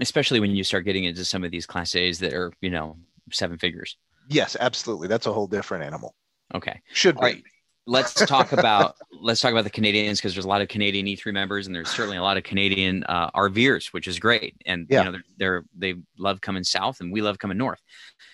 [0.00, 2.96] Especially when you start getting into some of these class A's that are, you know,
[3.32, 3.96] seven figures.
[4.28, 5.08] Yes, absolutely.
[5.08, 6.14] That's a whole different animal.
[6.54, 6.80] Okay.
[6.92, 7.26] Should All be.
[7.26, 7.44] right.
[7.86, 11.32] Let's talk about let's talk about the Canadians because there's a lot of Canadian E3
[11.32, 14.54] members and there's certainly a lot of Canadian uh, RVers, which is great.
[14.66, 14.98] And Yeah.
[15.00, 17.80] you know they're, they're they love coming south and we love coming north.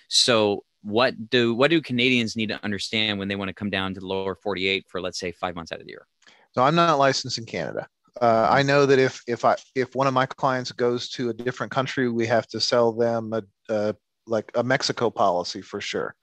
[0.08, 3.92] So what do what do Canadians need to understand when they want to come down
[3.94, 6.06] to the lower 48 for let's say five months out of the year?
[6.52, 7.88] So I'm not licensed in Canada.
[8.20, 11.34] Uh, I know that if if I if one of my clients goes to a
[11.34, 13.96] different country, we have to sell them a, a
[14.26, 16.14] like a Mexico policy for sure.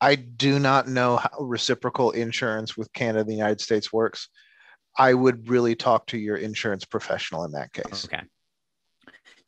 [0.00, 4.28] I do not know how reciprocal insurance with Canada and the United States works.
[4.98, 8.22] I would really talk to your insurance professional in that case Okay.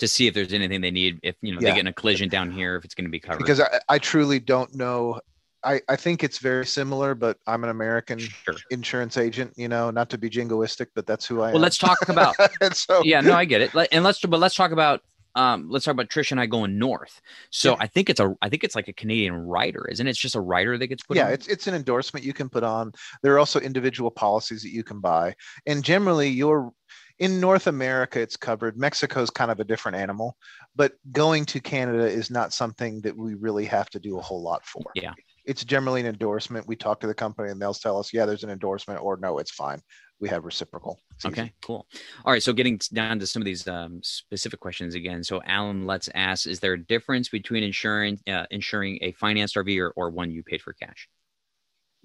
[0.00, 1.70] To see if there's anything they need, if you know Yeah.
[1.70, 3.38] they get in a collision down here, if it's going to be covered.
[3.38, 5.20] because I, I truly don't know.
[5.64, 8.54] I, I think it's very similar, but I'm an American sure.
[8.70, 11.54] insurance agent, you know, not to be jingoistic, but that's who I am.
[11.54, 12.37] Well, let's talk about
[12.74, 13.70] so yeah, no, I get it.
[13.90, 15.00] And let's but let's talk about
[15.35, 17.20] um let's talk about Trish and I going north.
[17.50, 17.76] So Yeah.
[17.80, 20.11] I think it's a I think it's like a Canadian rider, isn't it?
[20.11, 21.32] It's just a rider that gets put yeah on.
[21.32, 24.85] it's it's an endorsement you can put on there are also individual policies that you
[24.85, 25.35] can buy
[25.66, 26.70] and generally you're
[27.18, 30.37] in north america it's covered mexico's kind of a different animal
[30.74, 34.42] but going to canada is not something that we really have to do a whole
[34.42, 35.12] lot for Yeah.
[35.44, 38.44] it's generally an endorsement we talk to the company and they'll tell us yeah there's
[38.44, 39.81] an endorsement or no it's fine
[40.18, 41.33] we have reciprocal It's easy.
[41.40, 41.87] Okay, cool.
[42.24, 45.22] All right, so getting down to some of these um, specific questions again.
[45.22, 49.79] So Alan, let's ask: Is there a difference between insuring uh, insuring a financed RV
[49.79, 51.09] or, or one you paid for cash?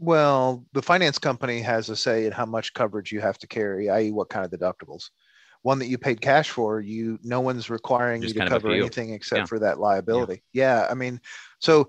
[0.01, 3.87] Well, the finance company has a say in how much coverage you have to carry,
[3.87, 5.11] i.e., what kind of deductibles.
[5.61, 8.57] One that you paid cash for, you no one's requiring Just you to kind of
[8.57, 9.45] up cover anything except Yeah.
[9.45, 10.41] for that liability.
[10.53, 10.87] Yeah.
[10.89, 11.21] I mean,
[11.59, 11.87] so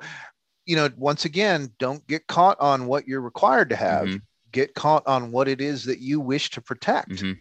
[0.66, 4.06] you know, once again, don't get caught on what you're required to have.
[4.08, 4.20] Mhm,
[4.52, 7.08] Get caught on what it is that you wish to protect.
[7.08, 7.40] mhm.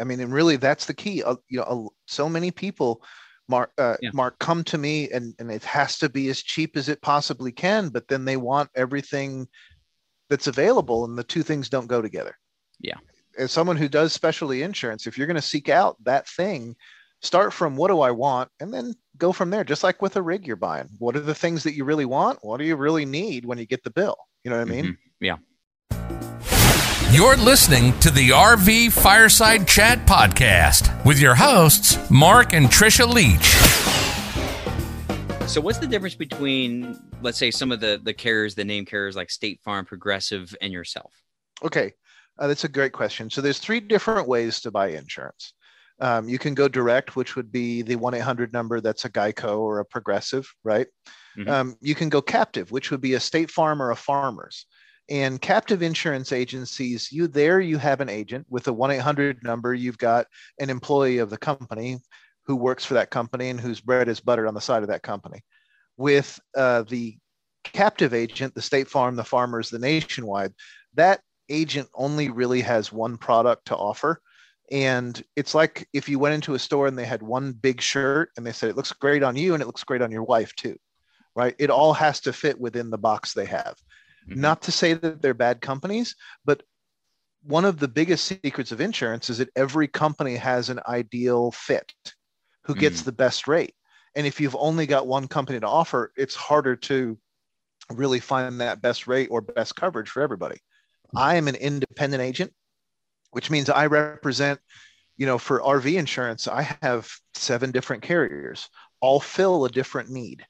[0.00, 1.22] I mean, and really, that's the key.
[1.22, 3.02] Uh, you know, uh, so many people,
[3.48, 4.10] Mark, uh, Yeah.
[4.12, 7.52] Mark, come to me, and and it has to be as cheap as it possibly
[7.52, 7.88] can.
[7.88, 9.48] But then they want everything
[10.28, 12.36] that's available, and the two things don't go together.
[12.80, 12.96] Yeah.
[13.38, 16.76] As someone who does specialty insurance, if you're going to seek out that thing,
[17.22, 19.64] start from what do I want, and then go from there.
[19.64, 22.38] Just like with a rig you're buying, what are the things that you really want?
[22.42, 24.16] What do you really need when you get the bill?
[24.44, 24.84] You know what I mean?
[24.84, 24.98] Mhm.
[27.10, 33.46] You're listening to the RV Fireside Chat Podcast with your hosts, Mark and Trisha Leach.
[35.48, 39.16] So what's the difference between, let's say, some of the the carriers, the name carriers
[39.16, 41.14] like State Farm, Progressive, and yourself?
[41.64, 41.94] Okay,
[42.38, 43.30] uh, that's a great question.
[43.30, 45.54] So there's three different ways to buy insurance.
[46.00, 48.82] Um, you can go direct, which would be the one eight hundred number.
[48.82, 50.86] That's a Geico or a Progressive, right?
[51.38, 51.48] Mhm.
[51.48, 54.66] Um, you can go captive, which would be a State Farm or a Farmers.
[55.10, 59.42] And captive insurance agencies, you there you have an agent with a one eight hundred
[59.42, 59.72] number.
[59.72, 60.26] You've got
[60.58, 61.98] an employee of the company
[62.44, 65.02] who works for that company and whose bread is buttered on the side of that
[65.02, 65.42] company.
[65.96, 67.16] With uh, the
[67.64, 70.52] captive agent, the State Farm, the Farmers, the Nationwide,
[70.94, 74.20] that agent only really has one product to offer.
[74.70, 78.30] And it's like if you went into a store and they had one big shirt
[78.36, 80.54] and they said, it looks great on you and it looks great on your wife
[80.56, 80.76] too,
[81.34, 81.54] right?
[81.58, 83.76] It all has to fit within the box they have.
[84.28, 84.36] Mhm.
[84.36, 86.14] Not to say that they're bad companies,
[86.44, 86.62] but
[87.42, 91.92] one of the biggest secrets of insurance is that every company has an ideal fit
[92.64, 93.74] who gets the best rate.
[94.14, 97.18] And if you've only got one company to offer, it's harder to
[97.90, 100.60] really find that best rate or best coverage for everybody.
[101.14, 102.52] I am an independent agent,
[103.30, 104.60] which means I represent,
[105.16, 108.68] you know, for RV insurance, I have seven different carriers,
[109.00, 110.44] all fill a different need.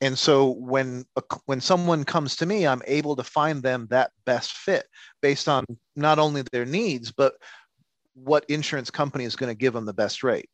[0.00, 1.04] And so when
[1.46, 4.86] when someone comes to me, I'm able to find them that best fit
[5.22, 5.64] based on
[5.96, 7.34] not only their needs, but
[8.14, 10.48] what insurance company is going to give them the best rate.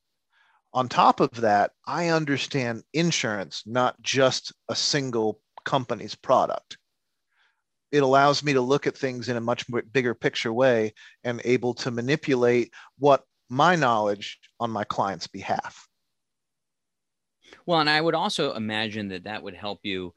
[0.72, 6.78] On top of that, I understand insurance, not just a single company's product.
[7.90, 11.74] It allows me to look at things in a much bigger picture way and able
[11.74, 15.88] to manipulate what my knowledge on my client's behalf.
[17.70, 20.12] Well, and I would also imagine that that would help you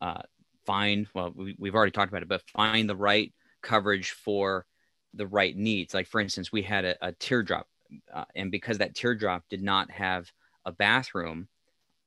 [0.00, 0.22] uh,
[0.64, 3.30] find, well, we, we've already talked about it, but find the right
[3.62, 4.64] coverage for
[5.12, 5.92] the right needs.
[5.92, 7.66] Like, for instance, we had a, a teardrop,
[8.10, 10.32] uh, and because that teardrop did not have
[10.64, 11.46] a bathroom,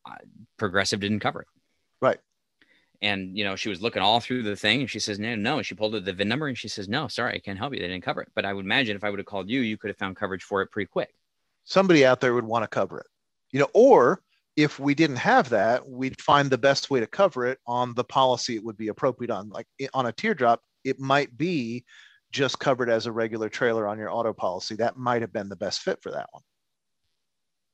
[0.04, 0.16] uh,
[0.58, 1.48] Progressive didn't cover it.
[2.02, 2.18] Right.
[3.04, 5.58] and you know she was looking all through the thing and she says no no
[5.58, 7.80] and she pulled the vin number and she says no sorry i can't help you
[7.80, 9.78] they didn't cover it but i would imagine if i would have called you you
[9.78, 11.14] could have found coverage for it pretty quick
[11.66, 13.08] somebody out there would want to cover it
[13.52, 14.22] you know or
[14.58, 18.04] if we didn't have that we'd find the best way to cover it on the
[18.04, 21.86] policy it would be appropriate on like on a teardrop it might be
[22.32, 25.56] just covered as a regular trailer on your auto policy that might have been the
[25.56, 26.44] best fit for that one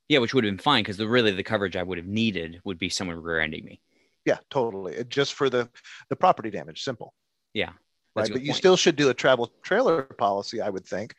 [0.09, 2.59] yeah which would have been fine because the really the coverage i would have needed
[2.63, 3.81] would be someone rear-ending me
[4.25, 4.93] yeah, totally.
[4.93, 5.69] It, just for the
[6.09, 7.13] the property damage, simple.
[7.53, 7.71] Yeah.
[8.15, 8.31] Right.
[8.31, 11.15] But you still should do a travel trailer policy, I would think,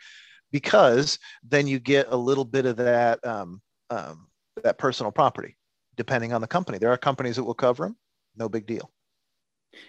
[0.53, 4.29] because then you get a little bit of that um, um,
[4.62, 5.56] that personal property,
[5.96, 6.78] depending on the company.
[6.78, 7.96] There are companies that will cover them,
[8.36, 8.90] no big deal.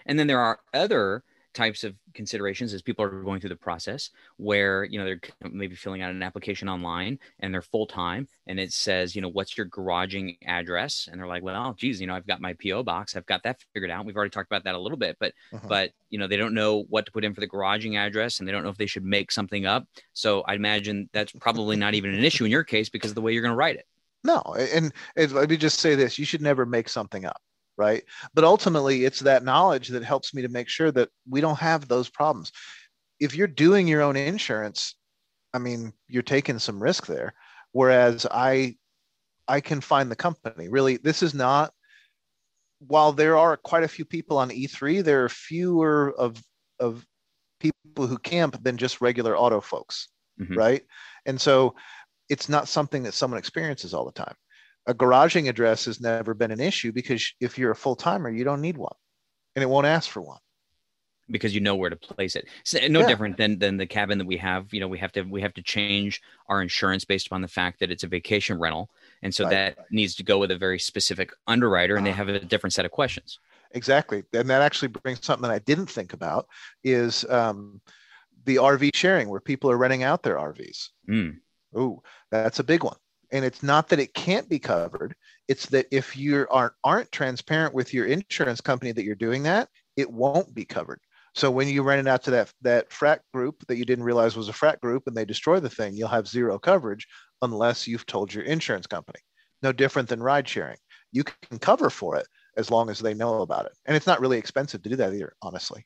[0.05, 1.23] And then there are other
[1.55, 5.73] types of considerations as people are going through the process where you know they're maybe
[5.73, 9.57] filling out an application online and they're full time and it says you know what's
[9.57, 13.15] your garaging address and they're like well geez you know i've got my po box
[13.15, 15.65] i've got that figured out we've already talked about that a little bit but uh-huh.
[15.69, 18.47] but you know they don't know what to put in for the garaging address and
[18.47, 21.93] they don't know if they should make something up so i imagine that's probably not
[21.93, 23.87] even an issue in your case because of the way you're going to write it
[24.25, 27.41] no and, and let me just say this you should never make something up
[27.77, 28.03] right?
[28.33, 31.87] But ultimately it's that knowledge that helps me to make sure that we don't have
[31.87, 32.51] those problems.
[33.19, 34.95] If you're doing your own insurance
[35.53, 37.33] i mean you're taking some risk there
[37.71, 38.75] whereas i
[39.47, 40.67] i can find the company.
[40.67, 41.71] Really this is not
[42.79, 46.43] while there are quite a few people on e3 there are fewer of
[46.79, 47.05] of
[47.61, 50.09] people who camp than just regular auto folks
[50.39, 50.55] mm-hmm.
[50.55, 50.83] right?
[51.25, 51.75] And so
[52.29, 54.35] it's not something that someone experiences all the time
[54.87, 58.43] a garaging address has never been an issue because if you're a full timer, you
[58.43, 58.95] don't need one,
[59.55, 60.39] and it won't ask for one
[61.31, 62.47] because you know where to place it.
[62.63, 63.07] So no yeah.
[63.07, 64.71] different than than the cabin that we have.
[64.73, 67.79] You know, we have to we have to change our insurance based upon the fact
[67.79, 68.89] that it's a vacation rental,
[69.23, 69.51] and so right.
[69.51, 72.15] that needs to go with a very specific underwriter, and they ah.
[72.15, 73.39] have a different set of questions.
[73.71, 76.47] Exactly, and that actually brings something that I didn't think about
[76.83, 77.81] is um,
[78.45, 80.89] the RV sharing, where people are renting out their RVs.
[81.09, 81.39] Mm.
[81.75, 82.97] Oh, that's a big one.
[83.31, 85.15] And it's not that it can't be covered.
[85.47, 89.69] It's that if you aren't aren't transparent with your insurance company that you're doing that
[89.95, 90.99] it won't be covered.
[91.33, 94.35] So when you rent it out to that that frat group that you didn't realize
[94.35, 97.07] was a frat group and they destroy the thing you'll have zero coverage
[97.41, 99.19] unless you've told your insurance company.
[99.61, 100.77] No different than ride sharing.
[101.11, 103.73] You can cover for it as long as they know about it.
[103.85, 105.85] And it's not really expensive to do that either honestly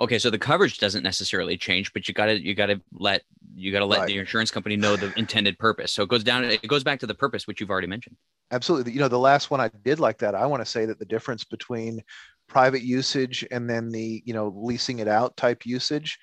[0.00, 3.22] Okay, so the coverage doesn't necessarily change, but you gotta you gotta let
[3.54, 4.06] you gotta let right.
[4.06, 5.92] the insurance company know the intended purpose.
[5.92, 8.16] So it goes down, it goes back to the purpose which you've already mentioned.
[8.50, 8.92] Absolutely.
[8.92, 10.34] You know, the last one I did like that.
[10.34, 12.02] I want to say that the difference between
[12.48, 16.18] private usage and then the you know leasing it out type usage,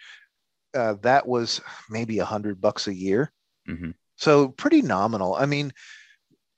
[0.74, 3.32] uh, that was maybe a hundred bucks a year.
[3.68, 3.92] Mm-hmm.
[4.16, 5.36] So pretty nominal.
[5.36, 5.72] I mean,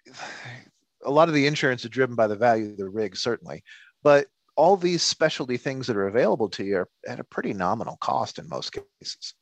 [1.04, 3.64] a lot of the insurance is driven by the value of the rig, certainly,
[4.04, 7.96] but all these specialty things that are available to you are at a pretty nominal
[7.98, 9.36] cost in most cases.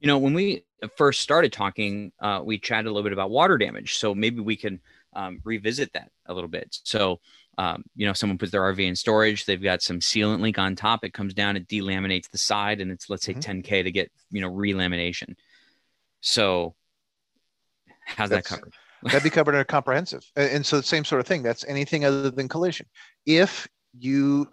[0.00, 0.64] You know, when we
[0.96, 3.98] first started talking, uh, we chatted a little bit about water damage.
[3.98, 4.80] So maybe we can
[5.12, 6.78] um, revisit that a little bit.
[6.84, 7.20] So,
[7.58, 10.76] um, you know, someone puts their RV in storage, they've got some sealant leak on
[10.76, 13.60] top, it comes down, it delaminates the side, and it's let's say mm-hmm.
[13.60, 15.36] 10K to get, you know, relamination.
[16.20, 16.74] So,
[18.06, 18.74] how's That's, that covered?
[19.02, 20.24] that'd be covered under comprehensive.
[20.36, 21.42] And so, the same sort of thing.
[21.42, 22.86] That's anything other than collision.
[23.26, 24.48] If you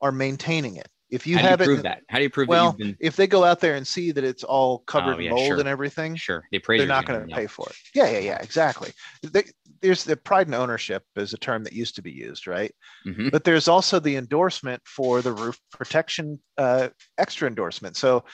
[0.00, 0.88] are maintaining it.
[1.10, 2.50] If you How have you prove that, how do you prove that?
[2.50, 2.94] well, been...
[3.00, 5.46] if they go out there and see that it's all covered oh, yeah, in mold
[5.46, 5.58] sure.
[5.58, 7.76] and everything, sure, the they're not going to pay for it.
[7.94, 8.92] Yeah, yeah, yeah, exactly.
[9.22, 9.44] They,
[9.80, 12.74] there's the pride and ownership is a term that used to be used, right?
[13.06, 13.30] Mm-hmm.
[13.30, 17.96] But there's also the endorsement for the roof protection uh, extra endorsement.
[17.96, 18.24] So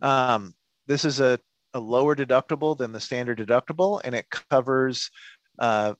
[0.00, 0.54] um,
[0.86, 1.38] this is a,
[1.74, 5.10] a lower deductible than the standard deductible, and it covers
[5.58, 5.94] uh,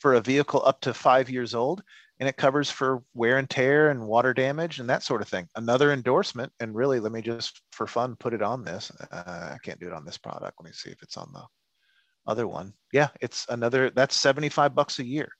[0.00, 1.82] for a vehicle up to five years old
[2.22, 5.48] and it covers for wear and tear and water damage and that sort of thing.
[5.56, 8.92] Another endorsement, and really, let me just for fun put it on this.
[9.10, 10.54] Uh, I can't do it on this product.
[10.60, 11.42] Let me see if it's on the
[12.24, 12.74] other one.
[12.92, 13.90] Yeah, it's another.
[13.90, 15.30] That's seventy-five bucks a year.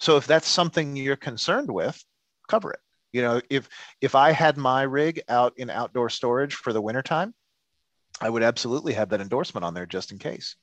[0.00, 2.02] So if that's something you're concerned with,
[2.48, 2.80] cover it.
[3.12, 3.68] You know, if
[4.00, 7.34] if I had my rig out in outdoor storage for the wintertime,
[8.22, 10.56] I would absolutely have that endorsement on there just in case.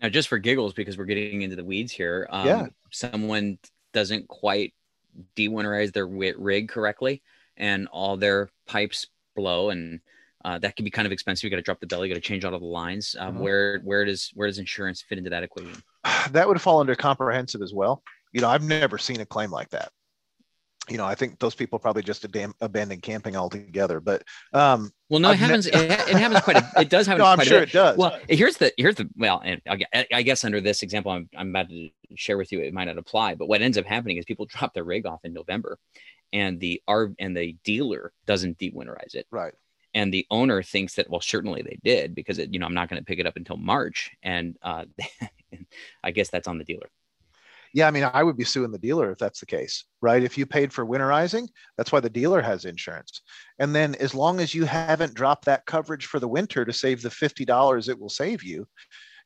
[0.00, 2.66] Now, just for giggles, because we're getting into the weeds here, um, yeah.
[2.92, 3.58] someone
[3.92, 4.74] doesn't quite
[5.36, 7.22] dewinterize their rig correctly
[7.56, 10.00] and all their pipes blow and
[10.44, 11.44] uh, that can be kind of expensive.
[11.44, 13.14] You got to drop the belly, you got to change all of the lines.
[13.18, 13.42] Um, mm-hmm.
[13.42, 15.82] Where where does where does insurance fit into that equation?
[16.32, 18.02] That would fall under comprehensive as well.
[18.32, 19.92] You know, I've never seen a claim like that.
[20.90, 24.00] You know, I think those people probably just abandoned camping altogether.
[24.00, 25.66] But um, well, no, it happens.
[25.66, 26.56] it, it, happens quite.
[26.56, 27.18] A, it does happen.
[27.22, 27.96] no, I'm sure it does.
[27.96, 29.60] Well, here's the here's the well, and
[30.12, 32.98] I guess under this example, I'm I'm about to share with you, it might not
[32.98, 33.36] apply.
[33.36, 35.78] But what ends up happening is people drop their rig off in November,
[36.32, 39.26] and the R and the dealer doesn't dewinterize it.
[39.30, 39.54] Right.
[39.92, 42.88] And the owner thinks that well, certainly they did because it, you know I'm not
[42.88, 44.84] going to pick it up until March, and uh,
[46.02, 46.90] I guess that's on the dealer
[47.72, 50.22] yeah, I mean, I would be suing the dealer if that's the case, right?
[50.22, 53.22] If you paid for winterizing, that's why the dealer has insurance.
[53.58, 57.02] And then as long as you haven't dropped that coverage for the winter to save
[57.02, 58.66] the $50 it will save you,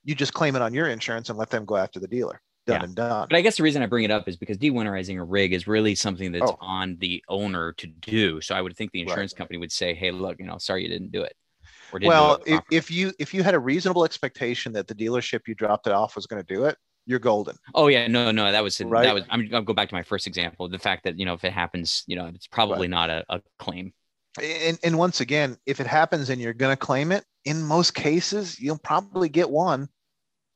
[0.04, 2.40] you just claim it on your insurance and let them go after the dealer.
[2.66, 2.84] Done yeah.
[2.84, 3.26] and done.
[3.28, 5.66] But I guess the reason I bring it up is because dewinterizing a rig is
[5.66, 6.56] really something that's oh.
[6.60, 8.40] on the owner to do.
[8.40, 9.38] So I would think the insurance right.
[9.38, 11.34] company would say, "Hey, look, you know, sorry you didn't do it."
[11.92, 15.86] well, if, if you if you had a reasonable expectation that the dealership you dropped
[15.86, 17.56] it off was going to do it, you're golden.
[17.74, 19.04] Oh yeah, no, no, that was right?
[19.04, 19.24] that was.
[19.30, 20.68] I'm gonna go back to my first example.
[20.68, 22.90] The fact that you know if it happens, you know, it's probably right.
[22.90, 23.92] not a, a claim.
[24.42, 28.58] And, and once again, if it happens and you're gonna claim it, in most cases
[28.58, 29.88] you'll probably get one,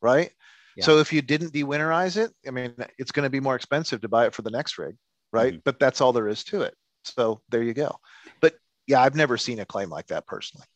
[0.00, 0.30] right?
[0.76, 0.84] Yeah.
[0.84, 4.08] So if you didn't dewinterize it, I mean, it's going to be more expensive to
[4.08, 4.94] buy it for the next rig,
[5.32, 5.54] right?
[5.54, 5.62] Mm-hmm.
[5.64, 6.74] But that's all there is to it.
[7.02, 7.96] So there you go.
[8.40, 8.54] But
[8.86, 10.66] yeah, I've never seen a claim like that personally.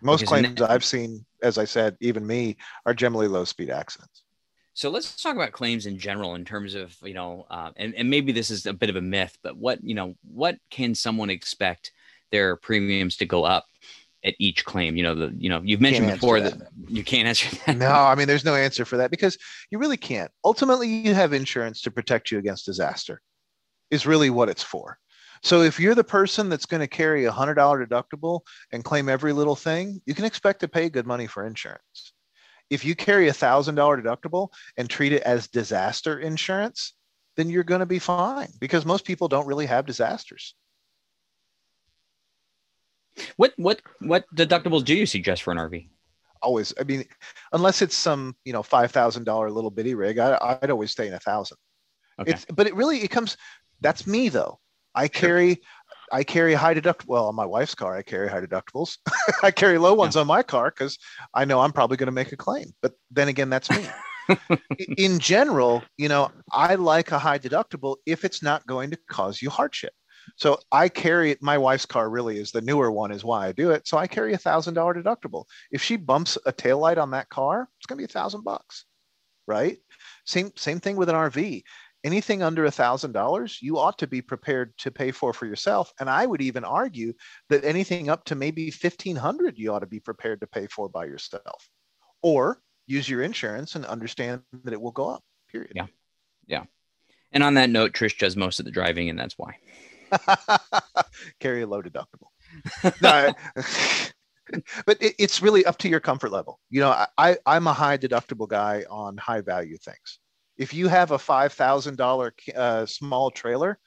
[0.00, 2.56] Most claims I've seen, as I said, even me,
[2.86, 4.24] are generally low speed accidents.
[4.74, 8.08] So let's talk about claims in general in terms of, you know, uh, and, and
[8.08, 11.28] maybe this is a bit of a myth, but what, you know, what can someone
[11.28, 11.92] expect
[12.30, 13.66] their premiums to go up
[14.24, 14.96] at each claim?
[14.96, 16.58] You know, the, you know, you've mentioned before that.
[16.58, 16.68] that.
[16.88, 17.76] you can't answer that.
[17.76, 19.36] No, I mean, there's no answer for that because
[19.70, 20.30] you really can't.
[20.42, 23.20] Ultimately, you have insurance to protect you against disaster
[23.90, 24.96] is really what it's for.
[25.42, 29.10] So if you're the person that's going to carry a hundred dollar deductible and claim
[29.10, 32.14] every little thing, you can expect to pay good money for insurance
[32.72, 34.48] if you carry a thousand dollar deductible
[34.78, 36.94] and treat it as disaster insurance,
[37.36, 40.54] then you're going to be fine because most people don't really have disasters.
[43.36, 45.88] What what what deductibles do you suggest for an RV?
[46.40, 47.04] Always, I mean,
[47.52, 51.06] unless it's some you know five thousand dollar little bitty rig, I, would always stay
[51.08, 51.58] in a thousand.
[52.18, 52.30] Okay.
[52.30, 53.36] It's but it really it comes.
[53.82, 54.58] That's me though.
[54.94, 55.60] I carry
[56.12, 57.06] I carry high deductible.
[57.06, 58.98] Well, on my wife's car, I carry high deductibles.
[59.42, 60.20] I carry low ones yeah.
[60.20, 60.98] on my car because
[61.34, 62.72] I know I'm probably going to make a claim.
[62.82, 63.86] But then again, that's me.
[64.98, 69.40] in general, you know, I like a high deductible if it's not going to cause
[69.40, 69.92] you hardship.
[70.36, 73.70] So I carry my wife's car really is the newer one is why I do
[73.70, 73.88] it.
[73.88, 75.46] So I carry a thousand dollar deductible.
[75.70, 78.84] If she bumps a tail light on that car, it's gonna be a thousand bucks.
[79.48, 79.78] Right.
[80.24, 81.62] Same same thing with an RV
[82.04, 85.92] anything under a thousand dollars you ought to be prepared to pay for for yourself.
[86.00, 87.12] And i would even argue
[87.48, 91.04] that anything up to maybe 1500 you ought to be prepared to pay for by
[91.04, 91.68] yourself.
[92.22, 95.72] Or use your insurance and understand that it will go up period.
[95.74, 95.86] Yeah.
[96.46, 96.64] Yeah.
[97.32, 99.56] And on that note trish does most of the driving and that's why.
[101.40, 102.28] Carry a low deductible
[103.00, 103.32] no,
[104.86, 106.58] but it, it's really up to your comfort level.
[106.70, 110.18] You know I, i'm a high deductible guy on high value things
[110.56, 113.78] if you have a $5,000 uh, small trailer,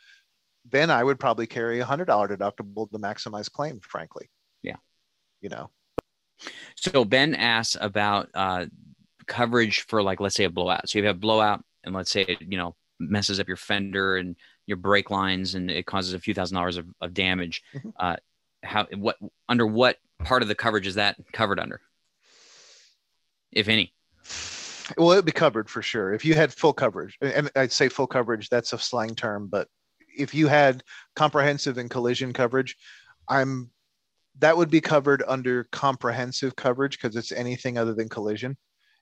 [0.69, 4.29] then I would probably carry a $100 deductible to maximize claim, frankly.
[4.63, 4.77] Yeah.
[5.41, 5.69] You know?
[6.75, 8.65] So Ben asks about uh,
[9.27, 10.89] coverage for like, let's say a blowout.
[10.89, 14.17] So you have a blowout and let's say, it, you know, messes up your fender
[14.17, 14.35] and
[14.65, 17.61] your brake lines and it causes a few thousand dollars of, of damage.
[17.75, 17.89] Mm-hmm.
[17.99, 18.15] Uh,
[18.63, 21.81] how, what, under what part of the coverage is that covered under?
[23.51, 23.93] If any?
[24.97, 26.13] Well it'd be covered for sure.
[26.13, 29.67] If you had full coverage and i'd say full coverage that's a slang term but
[30.17, 30.83] if you had
[31.15, 32.75] comprehensive and collision coverage
[33.29, 33.69] i'm
[34.39, 38.57] that would be covered under comprehensive coverage because it's anything other than collision.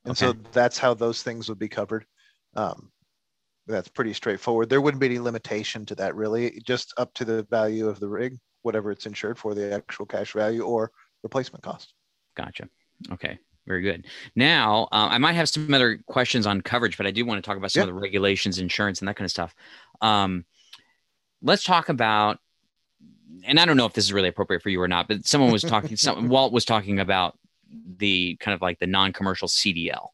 [0.06, 0.28] And okay.
[0.28, 2.06] so that's how those things would be covered.
[2.56, 2.92] Um,
[3.66, 4.70] that's pretty straightforward.
[4.70, 6.62] There wouldn't be any limitation to that really.
[6.66, 10.32] Just up to the value of the rig whatever it's insured for the actual cash
[10.32, 10.90] value or
[11.22, 11.94] replacement cost.
[12.38, 12.70] Gotcha.
[13.12, 14.06] Okay very good.
[14.36, 17.48] Now, uh, I might have some other questions on coverage, but I do want to
[17.48, 17.90] talk about some yeah.
[17.90, 19.56] of the regulations, insurance, and that kind of stuff.
[20.02, 20.46] Um,
[21.42, 22.40] let's talk about,
[23.46, 25.52] and I don't know if this is really appropriate for you or not, but someone
[25.52, 27.38] was talking, some, Walt was talking about
[27.98, 30.10] the kind of like the non-commercial CDL.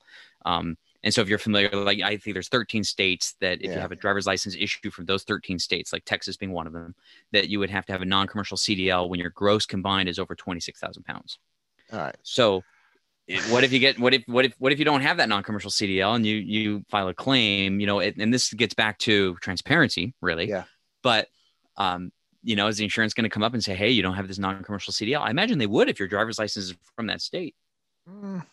[0.46, 3.76] Um, and so if you're familiar, like I think there's 13 states that if yeah.
[3.76, 6.74] you have a driver's license issued from those 13 states, like Texas being one of
[6.74, 6.94] them,
[7.32, 10.36] that you would have to have a non-commercial CDL when your gross combined is over
[10.36, 11.40] 26,000 pounds.
[11.94, 12.18] All right.
[12.24, 12.64] So
[13.50, 15.70] what if you get what if what if what if you don't have that non-commercial
[15.70, 17.80] CDL and you you file a claim?
[17.80, 20.50] You know, it, and this gets back to transparency, really.
[20.50, 20.64] Yeah.
[21.04, 21.28] But
[21.78, 22.12] um,
[22.44, 24.28] you know, is the insurance going to come up and say, "Hey, you don't have
[24.28, 25.22] this non-commercial CDL"?
[25.22, 27.56] I imagine they would if your driver's license is from that state.
[28.10, 28.46] Mm.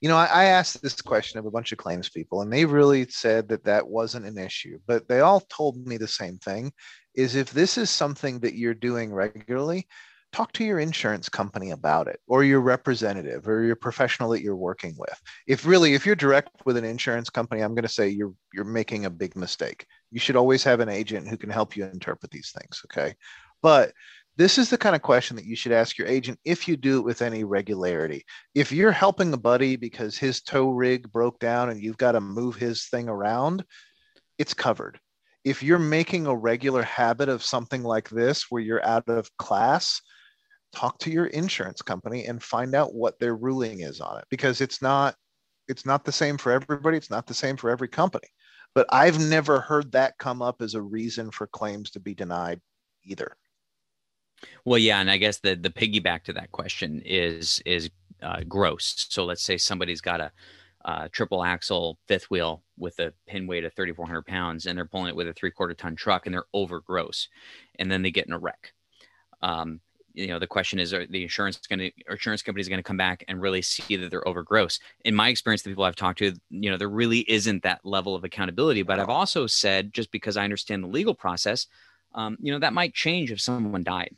[0.00, 2.64] You know, I, I asked this question of a bunch of claims people, and they
[2.64, 4.78] really said that that wasn't an issue.
[4.86, 6.72] But they all told me the same thing:
[7.14, 9.88] is if this is something that you're doing regularly,
[10.34, 14.56] talk to your insurance company about it or your representative or your professional that you're
[14.56, 18.08] working with if really if you're direct with an insurance company i'm going to say
[18.08, 21.76] you're you're making a big mistake you should always have an agent who can help
[21.76, 23.14] you interpret these things okay
[23.62, 23.92] but
[24.36, 26.98] this is the kind of question that you should ask your agent if you do
[26.98, 28.24] it with any regularity.
[28.52, 32.20] If you're helping a buddy because his tow rig broke down and you've got to
[32.20, 33.64] move his thing around,
[34.36, 34.98] it's covered.
[35.44, 40.00] If you're making a regular habit of something like this where you're out of class,
[40.74, 44.60] talk to your insurance company and find out what their ruling is on it because
[44.60, 45.14] it's not
[45.68, 48.28] it's not the same for everybody, it's not the same for every company.
[48.74, 52.60] But I've never heard that come up as a reason for claims to be denied
[53.04, 53.36] either.
[54.64, 57.90] Well, yeah, and I guess the the piggyback to that question is is
[58.22, 59.06] uh, gross.
[59.08, 60.32] So let's say somebody's got a
[60.84, 65.08] uh, triple axle fifth wheel with a pin weight of 3,400 pounds, and they're pulling
[65.08, 67.28] it with a three quarter ton truck, and they're over gross,
[67.78, 68.72] and then they get in a wreck.
[69.40, 69.80] Um,
[70.14, 72.96] you know, the question is, are the insurance going to, insurance companies going to come
[72.96, 74.78] back and really see that they're overgross?
[75.04, 78.14] In my experience, the people I've talked to, you know, there really isn't that level
[78.14, 78.82] of accountability.
[78.82, 81.66] But I've also said, just because I understand the legal process,
[82.14, 84.14] um, you know, that might change if someone died.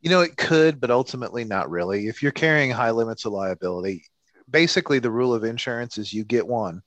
[0.00, 2.08] You know, it could, but ultimately not really.
[2.08, 4.04] If you're carrying high limits of liability,
[4.50, 6.82] basically the rule of insurance is you get one,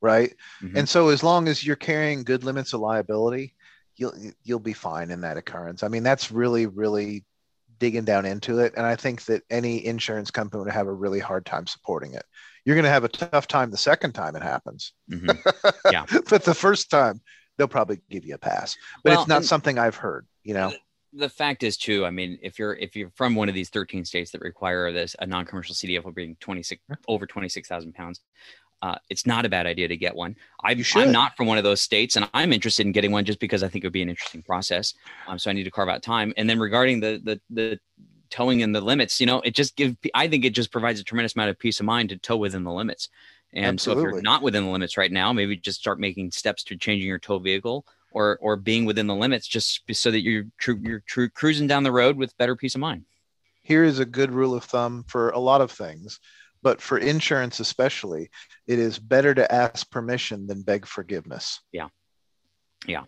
[0.00, 0.32] right?
[0.62, 0.76] Mm-hmm.
[0.76, 3.54] And so as long as you're carrying good limits of liability,
[3.96, 5.82] you'll you'll be fine in that occurrence.
[5.82, 7.24] I mean, that's really really
[7.78, 11.20] digging down into it, and I think that any insurance company would have a really
[11.20, 12.24] hard time supporting it.
[12.64, 14.92] You're going to have a tough time the second time it happens.
[15.10, 15.30] Mm-hmm.
[15.92, 17.20] Yeah, but the first time
[17.56, 18.76] they'll probably give you a pass.
[19.04, 20.26] But well, it's not something I've heard.
[20.42, 20.72] You know
[21.16, 24.04] the fact is too i mean if you're if you're from one of these 13
[24.04, 28.20] states that require this a non-commercial CDL will being 26 over 26000 pounds
[28.86, 30.36] uh, it's not a bad idea to get one.
[30.62, 33.40] I, i'm not from one of those states and i'm interested in getting one just
[33.40, 34.94] because i think it would be an interesting process.
[35.26, 36.32] Um, so i need to carve out time.
[36.36, 37.80] And then regarding the the the
[38.28, 41.04] towing in the limits you know it just gives i think it just provides a
[41.04, 43.08] tremendous amount of peace of mind to tow within the limits.
[43.52, 44.02] And Absolutely.
[44.02, 46.76] so if you're not within the limits right now maybe just start making steps to
[46.76, 50.82] changing your tow vehicle or or being within the limits just so that you're tr-
[50.82, 53.04] you're tr- cruising down the road with better peace of mind.
[53.62, 56.20] Here is a good rule of thumb for a lot of things,
[56.66, 58.28] but for insurance especially,
[58.66, 61.60] it is better to ask permission than beg forgiveness.
[61.70, 61.90] Yeah.
[62.88, 63.04] Yeah.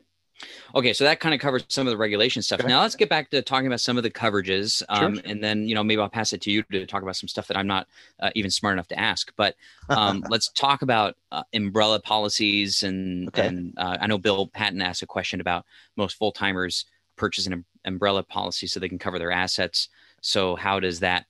[0.76, 2.64] Okay, so that kind of covers some of the regulation stuff.
[2.64, 5.24] Now let's get back to talking about some of the coverages, um, sure.
[5.24, 7.48] and then you know maybe I'll pass it to you to talk about some stuff
[7.48, 7.88] that I'm not
[8.20, 9.32] uh, even smart enough to ask.
[9.36, 9.56] But
[9.88, 13.48] um, let's talk about uh, umbrella policies, and okay.
[13.48, 16.84] and uh, I know Bill Patton asked a question about most full timers
[17.16, 19.88] purchase an umbrella policy so they can cover their assets.
[20.20, 21.26] So how does that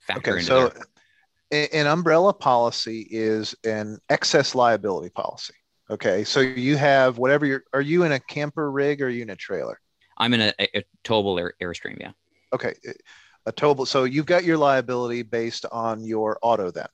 [0.00, 0.46] factor okay, into?
[0.46, 0.86] So their-
[1.50, 5.54] an umbrella policy is an excess liability policy.
[5.90, 7.64] Okay, so you have whatever you're.
[7.72, 9.80] Are you in a camper rig or are you in a trailer?
[10.16, 11.98] I'm in a, a towable air, airstream.
[11.98, 12.12] Yeah.
[12.52, 12.74] Okay,
[13.46, 13.86] a towable.
[13.86, 16.86] So you've got your liability based on your auto then.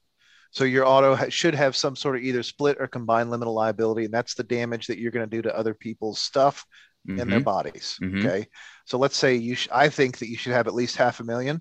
[0.50, 3.54] So your auto ha- should have some sort of either split or combined limit of
[3.54, 6.64] liability, and that's the damage that you're going to do to other people's stuff
[7.06, 7.20] mm-hmm.
[7.20, 7.98] in their bodies.
[8.00, 8.26] Mm-hmm.
[8.26, 8.46] Okay.
[8.86, 9.56] So let's say you.
[9.56, 11.60] Sh- I think that you should have at least half a million.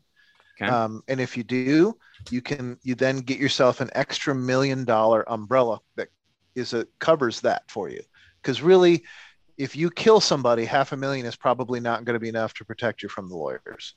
[0.61, 0.71] Okay.
[0.71, 1.97] Um, and if you do,
[2.29, 6.07] you can you then get yourself an extra million dollar umbrella that
[6.55, 8.01] is it covers that for you.
[8.41, 9.03] Because really
[9.57, 12.65] if you kill somebody half a million is probably not going to be enough to
[12.65, 13.95] protect you from the lawyers.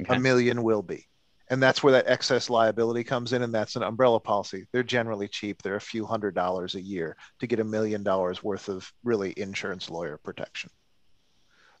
[0.00, 0.16] Okay.
[0.16, 1.06] a million will be.
[1.50, 4.66] And that's where that excess liability comes in and that's an umbrella policy.
[4.72, 5.62] They're generally cheap.
[5.62, 9.34] They're a few hundred dollars a year to get a million dollars worth of really
[9.36, 10.70] insurance lawyer protection.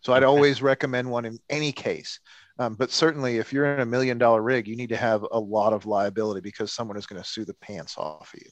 [0.02, 0.26] So i'd okay.
[0.26, 2.20] always recommend one in any case
[2.58, 5.38] um, but certainly if you're in a million dollar rig you need to have a
[5.38, 8.50] lot of liability because someone is going to sue the pants off of you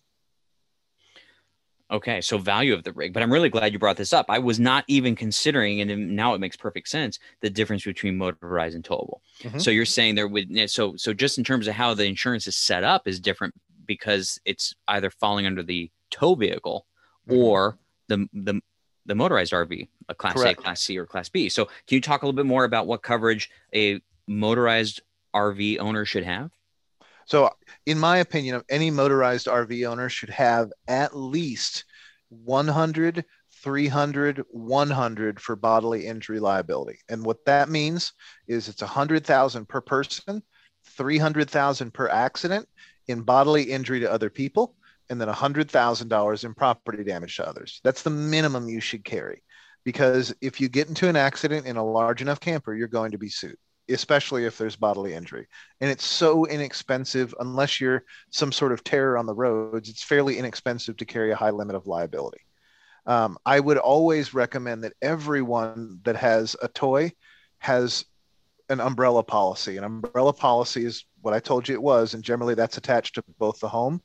[1.92, 4.26] Okay, so value of the rig, but I'm really glad you brought this up.
[4.28, 8.76] I was not even considering, and now it makes perfect sense, the difference between motorized
[8.76, 9.20] and towable.
[9.42, 9.58] Mm-hmm.
[9.58, 12.54] So you're saying there would so so just in terms of how the insurance is
[12.54, 13.54] set up is different
[13.86, 16.86] because it's either falling under the tow vehicle
[17.28, 17.42] mm-hmm.
[17.42, 18.60] or the the
[19.10, 20.60] the motorized RV, a class Correct.
[20.60, 21.48] A, class C, or class B.
[21.48, 25.00] So can you talk a little bit more about what coverage a motorized
[25.34, 26.52] RV owner should have?
[27.26, 27.50] So,
[27.86, 31.84] in my opinion, any motorized RV owner should have at least
[32.28, 33.24] 100,
[33.62, 37.00] 300, 100 for bodily injury liability.
[37.08, 38.12] And what that means
[38.46, 40.40] is it's 100,000 per person,
[40.86, 42.68] 300,000 per accident
[43.08, 44.76] in bodily injury to other people,
[45.10, 47.80] and then $100,000 in property damage to others.
[47.84, 49.42] That's the minimum you should carry
[49.84, 53.18] because if you get into an accident in a large enough camper, you're going to
[53.18, 53.56] be sued
[53.92, 55.46] especially if there's bodily injury.
[55.80, 60.38] And it's so inexpensive, unless you're some sort of terror on the roads, it's fairly
[60.38, 62.40] inexpensive to carry a high limit of liability.
[63.06, 67.12] Um, I would always recommend that everyone that has a toy
[67.58, 68.04] has
[68.68, 69.76] an umbrella policy.
[69.76, 73.24] An umbrella policy is what I told you it was, and generally that's attached to
[73.38, 74.00] both the home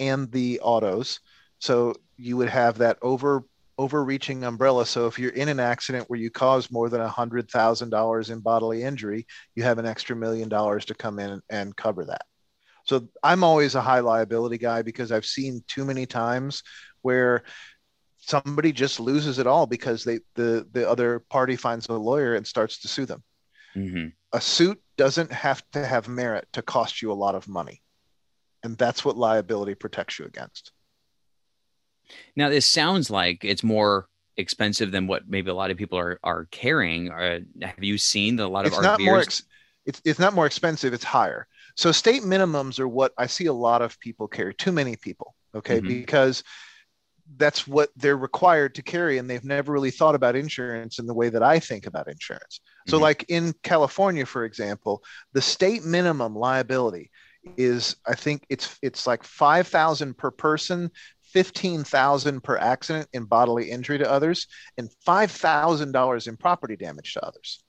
[0.00, 1.20] and the autos.
[1.60, 3.44] So you would have that over
[3.78, 4.84] overreaching umbrella.
[4.84, 8.28] So if you're in an accident where you cause more than a hundred thousand dollars
[8.28, 12.26] in bodily injury, you have an extra million dollars to come in and cover that.
[12.84, 16.62] So I'm always a high liability guy because I've seen too many times
[17.02, 17.44] where
[18.18, 22.46] somebody just loses it all because they the the other party finds a lawyer and
[22.46, 23.22] starts to sue them.
[23.74, 24.08] Mm-hmm.
[24.32, 27.80] A suit doesn't have to have merit to cost you a lot of money,
[28.62, 30.72] and that's what liability protects you against.
[32.36, 36.18] Now, this sounds like it's more expensive than what maybe a lot of people are
[36.22, 37.10] are carrying.
[37.10, 39.44] Uh, have you seen that a lot of it's not more ex-
[39.86, 40.92] it's it's not more expensive.
[40.92, 41.46] It's higher.
[41.76, 44.54] So state minimums are what I see a lot of people carry.
[44.54, 45.34] Too many people.
[45.54, 45.88] Okay, mm-hmm.
[45.88, 46.42] because
[47.36, 51.14] that's what they're required to carry and they've never really thought about insurance in the
[51.14, 53.04] way that i think about insurance so mm-hmm.
[53.04, 55.02] like in california for example
[55.32, 57.10] the state minimum liability
[57.56, 60.90] is i think it's it's like 5000 per person
[61.32, 67.62] 15,000 per accident in bodily injury to others and $5,000 in property damage to others.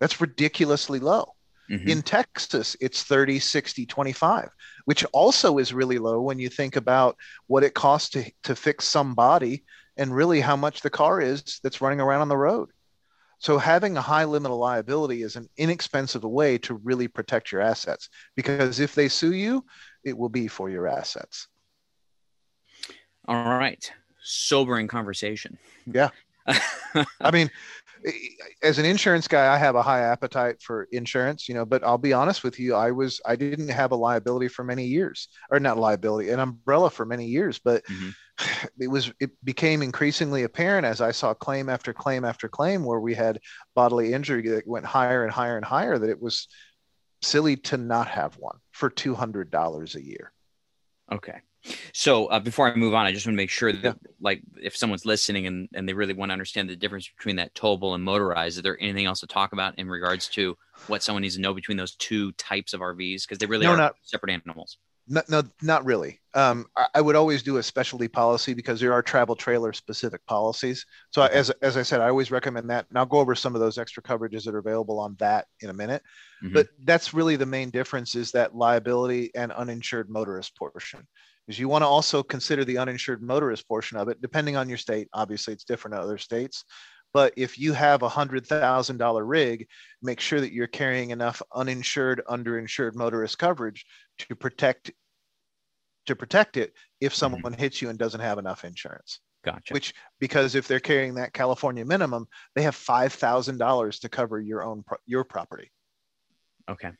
[0.00, 1.34] That's ridiculously low.
[1.70, 1.88] Mm-hmm.
[1.88, 4.48] In Texas, it's 30, 60, 25,
[4.86, 7.16] which also is really low when you think about
[7.46, 9.64] what it costs to, to fix some body
[9.96, 12.70] and really how much the car is that's running around on the road.
[13.38, 17.60] So having a high limit of liability is an inexpensive way to really protect your
[17.60, 19.64] assets because if they sue you,
[20.04, 21.46] it will be for your assets.
[23.26, 23.90] All right.
[24.22, 25.58] Sobering conversation.
[25.86, 26.08] Yeah.
[27.20, 27.50] I mean,
[28.62, 31.98] as an insurance guy, I have a high appetite for insurance, you know, but I'll
[31.98, 35.60] be honest with you, I was I didn't have a liability for many years, or
[35.60, 38.10] not liability, an umbrella for many years, but mm-hmm.
[38.80, 43.00] it was it became increasingly apparent as I saw claim after claim after claim where
[43.00, 43.40] we had
[43.74, 46.48] bodily injury that went higher and higher and higher that it was
[47.22, 50.32] silly to not have one for $200 a year.
[51.10, 51.40] Okay.
[51.92, 54.10] So uh, before I move on, I just want to make sure that, yeah.
[54.20, 57.54] like, if someone's listening and, and they really want to understand the difference between that
[57.54, 60.56] towable and motorized, is there anything else to talk about in regards to
[60.86, 63.22] what someone needs to know between those two types of RVs?
[63.22, 64.78] Because they really no, are not, separate animals.
[65.10, 66.20] No, no, not really.
[66.34, 70.24] Um, I, I, would always do a specialty policy because there are travel trailer specific
[70.26, 70.84] policies.
[71.12, 71.34] So okay.
[71.34, 72.86] as, as I said, I always recommend that.
[72.90, 75.70] And I'll go over some of those extra coverages that are available on that in
[75.70, 76.02] a minute.
[76.44, 76.52] Mm-hmm.
[76.52, 81.06] But that's really the main difference is that liability and uninsured motorist portion
[81.48, 84.78] is you want to also consider the uninsured motorist portion of it, depending on your
[84.78, 85.08] state.
[85.12, 86.64] Obviously, it's different in other states.
[87.14, 89.66] But if you have a hundred thousand dollar rig,
[90.02, 93.86] make sure that you're carrying enough uninsured, underinsured motorist coverage
[94.18, 94.92] to protect
[96.06, 97.18] to protect it if mm-hmm.
[97.18, 97.60] someone mm-hmm.
[97.60, 99.20] hits you and doesn't have enough insurance.
[99.44, 99.72] Gotcha.
[99.72, 104.38] Which because if they're carrying that California minimum, they have five thousand dollars to cover
[104.38, 105.70] your own your property.
[106.68, 106.90] Okay,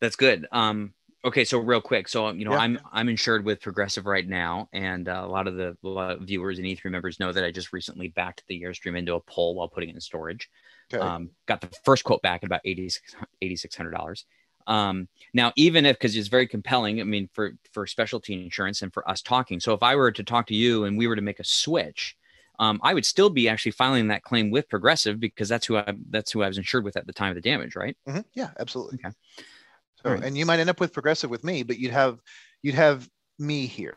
[0.00, 0.48] that's good.
[0.50, 0.94] Um,
[1.24, 2.58] Okay, so real quick, so you know, yeah.
[2.58, 6.22] I'm I'm insured with Progressive right now, and uh, a lot of the lot of
[6.22, 9.54] viewers and E3 members know that I just recently backed the Airstream into a pole
[9.54, 10.50] while putting it in storage.
[10.92, 11.02] Okay.
[11.02, 13.90] Um, got the first quote back at about 8,600.
[13.92, 14.26] dollars
[14.66, 18.92] um, now, even if because it's very compelling, I mean, for for specialty insurance and
[18.92, 19.60] for us talking.
[19.60, 22.16] So if I were to talk to you and we were to make a switch,
[22.58, 25.92] um, I would still be actually filing that claim with Progressive because that's who I
[26.10, 27.96] that's who I was insured with at the time of the damage, right?
[28.08, 28.20] Mm-hmm.
[28.34, 28.98] Yeah, absolutely.
[29.04, 29.14] Okay.
[30.04, 30.22] So, right.
[30.22, 32.18] and you might end up with progressive with me, but you'd have
[32.62, 33.96] you'd have me here.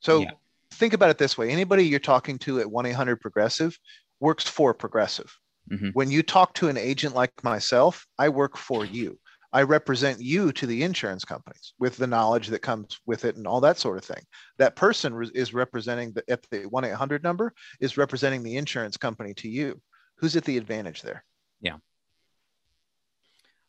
[0.00, 0.30] So yeah.
[0.72, 3.78] think about it this way: anybody you're talking to at one eight hundred progressive
[4.20, 5.32] works for progressive.
[5.70, 5.90] Mm-hmm.
[5.90, 9.18] When you talk to an agent like myself, I work for you.
[9.54, 13.46] I represent you to the insurance companies with the knowledge that comes with it and
[13.46, 14.22] all that sort of thing.
[14.58, 18.96] That person re- is representing the at the 1 800 number is representing the insurance
[18.96, 19.80] company to you.
[20.16, 21.24] Who's at the advantage there?
[21.60, 21.76] Yeah.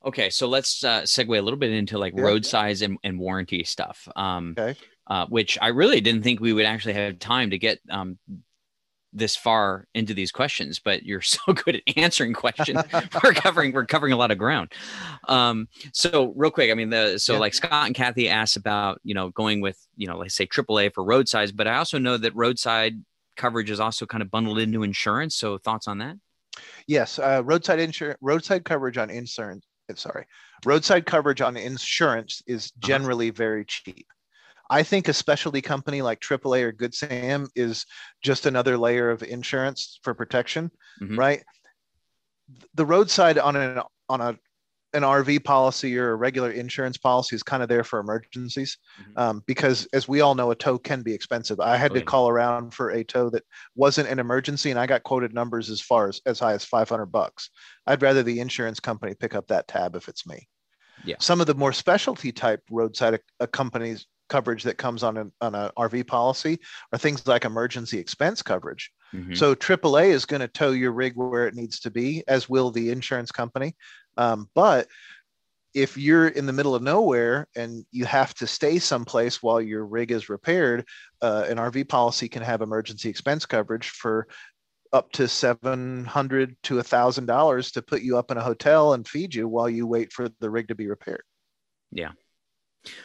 [0.05, 2.21] Okay, so let's uh, segue a little bit into like yeah.
[2.21, 4.07] roadside and, and warranty stuff.
[4.15, 4.79] Um, okay.
[5.07, 8.17] Uh, which I really didn't think we would actually have time to get um,
[9.13, 12.81] this far into these questions, but you're so good at answering questions.
[13.23, 14.73] we're covering we're covering a lot of ground.
[15.27, 17.39] Um, so real quick, I mean, the so yeah.
[17.39, 20.93] like Scott and Kathy asked about you know going with you know let's say AAA
[20.93, 22.93] for roadside, but I also know that roadside
[23.37, 25.35] coverage is also kind of bundled into insurance.
[25.35, 26.17] So thoughts on that?
[26.87, 30.25] Yes, uh, roadside insurance, roadside coverage on insurance sorry,
[30.65, 32.87] roadside coverage on insurance is uh-huh.
[32.87, 34.07] generally very cheap.
[34.69, 37.85] I think a specialty company like AAA or Good Sam is
[38.23, 40.71] just another layer of insurance for protection,
[41.01, 41.19] mm-hmm.
[41.19, 41.43] right?
[42.73, 44.37] The roadside on an on a
[44.95, 49.17] an RV policy or a regular insurance policy is kind of there for emergencies mm-hmm.
[49.17, 51.59] um, because, as we all know, a tow can be expensive.
[51.59, 52.05] I had oh, to yeah.
[52.05, 53.43] call around for a tow that
[53.75, 57.07] wasn't an emergency, and I got quoted numbers as far as as high as 500
[57.07, 57.49] bucks.
[57.85, 60.47] I'd rather the insurance company pick up that tab if it's me.
[61.03, 61.17] Yeah.
[61.19, 65.53] Some of the more specialty type roadside uh, companies coverage that comes on an on
[65.53, 66.59] a RV policy
[66.91, 68.91] are things like emergency expense coverage.
[69.13, 69.33] Mm-hmm.
[69.33, 72.71] So AAA is going to tow your rig where it needs to be, as will
[72.71, 73.75] the insurance company.
[74.17, 74.87] Um, but
[75.73, 79.85] if you're in the middle of nowhere and you have to stay someplace while your
[79.85, 80.85] rig is repaired,
[81.21, 84.27] uh, an RV policy can have emergency expense coverage for
[84.93, 89.05] up to 700 to a thousand dollars to put you up in a hotel and
[89.05, 91.23] feed you while you wait for the rig to be repaired.
[91.91, 92.11] Yeah.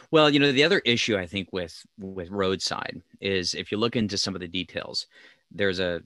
[0.09, 3.97] Well, you know, the other issue I think with with roadside is if you look
[3.97, 5.07] into some of the details,
[5.51, 6.01] there's a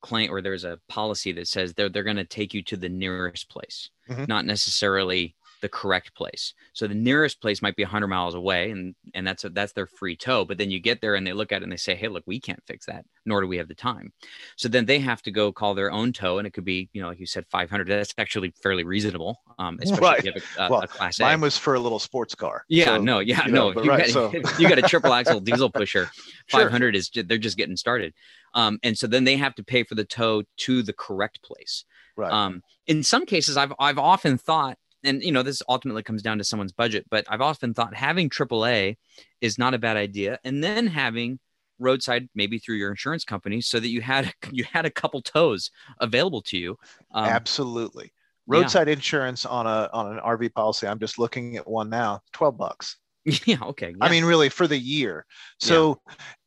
[0.00, 2.88] claim or there's a policy that says they're they're going to take you to the
[2.88, 4.24] nearest place, mm-hmm.
[4.28, 6.54] not necessarily the correct place.
[6.72, 9.86] So the nearest place might be 100 miles away, and and that's a, that's their
[9.86, 10.44] free tow.
[10.44, 12.24] But then you get there and they look at it and they say, "Hey, look,
[12.26, 14.12] we can't fix that, nor do we have the time."
[14.56, 17.02] So then they have to go call their own tow, and it could be, you
[17.02, 17.88] know, like you said, 500.
[17.88, 20.18] That's actually fairly reasonable, um, especially right.
[20.18, 21.24] if you have a, well, a class A.
[21.24, 22.64] Mine was for a little sports car.
[22.68, 23.82] Yeah, so, no, yeah, you know, no.
[23.82, 24.32] You, right, got, so.
[24.58, 26.10] you got a triple axle diesel pusher.
[26.48, 26.98] 500 sure.
[26.98, 28.14] is they're just getting started,
[28.54, 31.84] um, and so then they have to pay for the tow to the correct place.
[32.16, 32.32] Right.
[32.32, 36.38] Um, in some cases, I've I've often thought and you know this ultimately comes down
[36.38, 38.96] to someone's budget but i've often thought having aaa
[39.40, 41.38] is not a bad idea and then having
[41.78, 45.70] roadside maybe through your insurance company so that you had you had a couple tows
[46.00, 46.76] available to you
[47.12, 48.12] um, absolutely
[48.46, 48.94] roadside yeah.
[48.94, 52.96] insurance on a on an rv policy i'm just looking at one now 12 bucks
[53.24, 54.04] yeah okay yeah.
[54.04, 55.24] i mean really for the year
[55.60, 56.00] so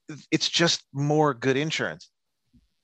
[0.10, 0.16] yeah.
[0.32, 2.11] it's just more good insurance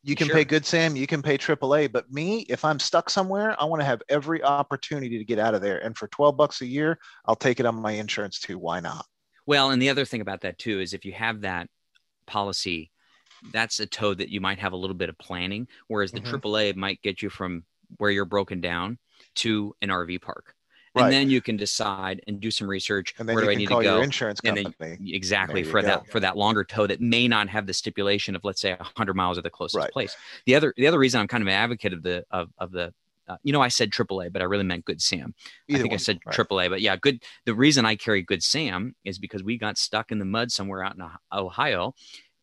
[0.08, 0.38] you can sure.
[0.38, 3.82] pay Good Sam, you can pay AAA, but me, if I'm stuck somewhere, I want
[3.82, 5.80] to have every opportunity to get out of there.
[5.80, 8.58] And for 12 bucks a year, I'll take it on my insurance too.
[8.58, 9.06] Why not?
[9.46, 11.68] Well, and the other thing about that too is if you have that
[12.26, 12.90] policy,
[13.52, 16.36] that's a tow that you might have a little bit of planning, whereas the mm-hmm.
[16.36, 17.66] AAA might get you from
[17.98, 18.98] where you're broken down
[19.36, 20.56] to an RV park
[20.96, 21.12] and right.
[21.12, 23.14] then you can decide and do some research.
[23.20, 24.02] And then where do I need to go?
[24.02, 24.74] insurance company.
[24.80, 28.44] Then, exactly for that for that longer tow that may not have the stipulation of
[28.44, 29.92] let's say 100 miles of the closest right.
[29.92, 30.16] place.
[30.46, 32.94] The other the other reason I'm kind of an advocate of the of of the
[33.28, 35.34] uh, you know, I said AAA, but I really meant Good Sam.
[35.68, 36.36] Either I think one, I said right.
[36.36, 37.24] AAA, but yeah, good.
[37.46, 40.84] The reason I carry Good Sam is because we got stuck in the mud somewhere
[40.84, 41.94] out in Ohio,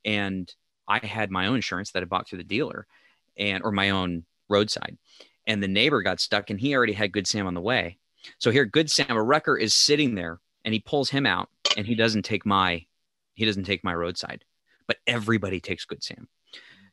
[0.04, 0.52] and
[0.86, 2.86] I had my own insurance that I bought through the dealer,
[3.36, 4.98] and or my own roadside,
[5.46, 7.98] and the neighbor got stuck, and he already had Good Sam on the way,
[8.38, 11.86] so here, Good Sam, a wrecker is sitting there and he pulls him out and
[11.86, 12.84] he doesn't take my
[13.34, 14.44] he doesn't take my roadside,
[14.86, 16.28] but everybody takes Good Sam.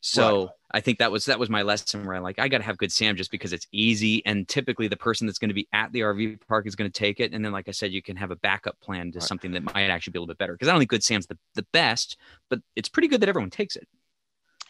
[0.01, 0.49] So right.
[0.71, 2.77] I think that was that was my lesson where I like I got to have
[2.77, 5.91] Good Sam just because it's easy and typically the person that's going to be at
[5.91, 8.15] the RV park is going to take it and then like I said you can
[8.17, 9.27] have a backup plan to right.
[9.27, 11.27] something that might actually be a little bit better because I don't think Good Sam's
[11.27, 12.17] the, the best
[12.49, 13.87] but it's pretty good that everyone takes it.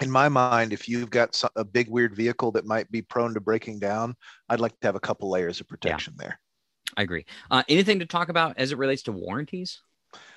[0.01, 3.39] In my mind, if you've got a big weird vehicle that might be prone to
[3.39, 4.16] breaking down,
[4.49, 6.26] I'd like to have a couple layers of protection yeah.
[6.26, 6.39] there.
[6.98, 7.26] I agree.
[7.50, 9.82] Uh, anything to talk about as it relates to warranties?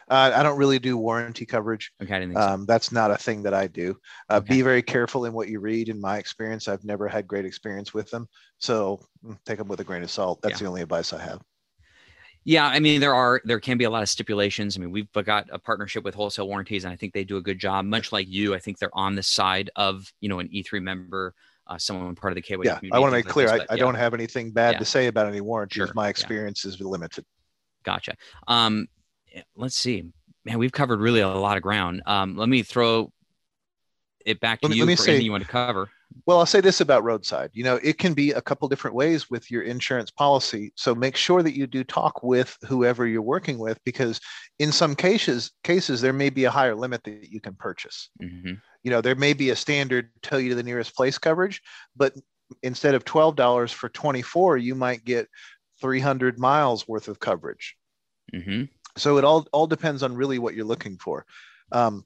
[0.09, 1.91] Uh, I don't really do warranty coverage.
[2.03, 2.65] Okay, um, so.
[2.67, 3.99] that's not a thing that I do.
[4.29, 4.57] Uh, okay.
[4.57, 5.89] Be very careful in what you read.
[5.89, 8.29] In my experience, I've never had great experience with them,
[8.59, 10.43] so mm, take them with a grain of salt.
[10.43, 10.65] That's yeah.
[10.65, 11.41] the only advice I have.
[12.47, 14.77] Yeah, I mean there are there can be a lot of stipulations.
[14.77, 17.43] I mean we've got a partnership with wholesale warranties, and I think they do a
[17.43, 17.87] good job.
[17.87, 21.35] Much like you, I think they're on the side of you know an E3 member
[21.67, 23.77] uh, someone part of the KW yeah, I want to make clear, this, I, I
[23.77, 24.79] don't have anything bad yeah.
[24.79, 25.77] to say about any warranties.
[25.77, 25.93] Sure.
[25.95, 26.71] My experience yeah.
[26.71, 27.25] is limited.
[27.85, 28.15] Gotcha.
[28.47, 28.89] Um,
[29.57, 30.05] let's see,
[30.45, 32.03] man, we've covered really a lot of ground.
[32.07, 33.13] Um, let me throw
[34.25, 35.91] it back to let me, you let me for say, anything you want to cover.
[36.27, 37.51] Well, I'll say this about roadside.
[37.53, 40.73] You know, it can be a couple different ways with your insurance policy.
[40.77, 44.21] So make sure that you do talk with whoever you're working with, because
[44.59, 48.11] in some cases, cases there may be a higher limit that you can purchase.
[48.23, 48.55] Mm-hmm
[48.85, 51.61] you know there may be a standard tell you to the nearest place coverage
[51.97, 52.15] but
[52.63, 55.29] instead of $12 for 24 you might get
[55.81, 57.77] 300 miles worth of coverage
[58.33, 58.65] mm-hmm.
[58.97, 61.27] so it all all depends on really what you're looking for
[61.73, 62.05] um,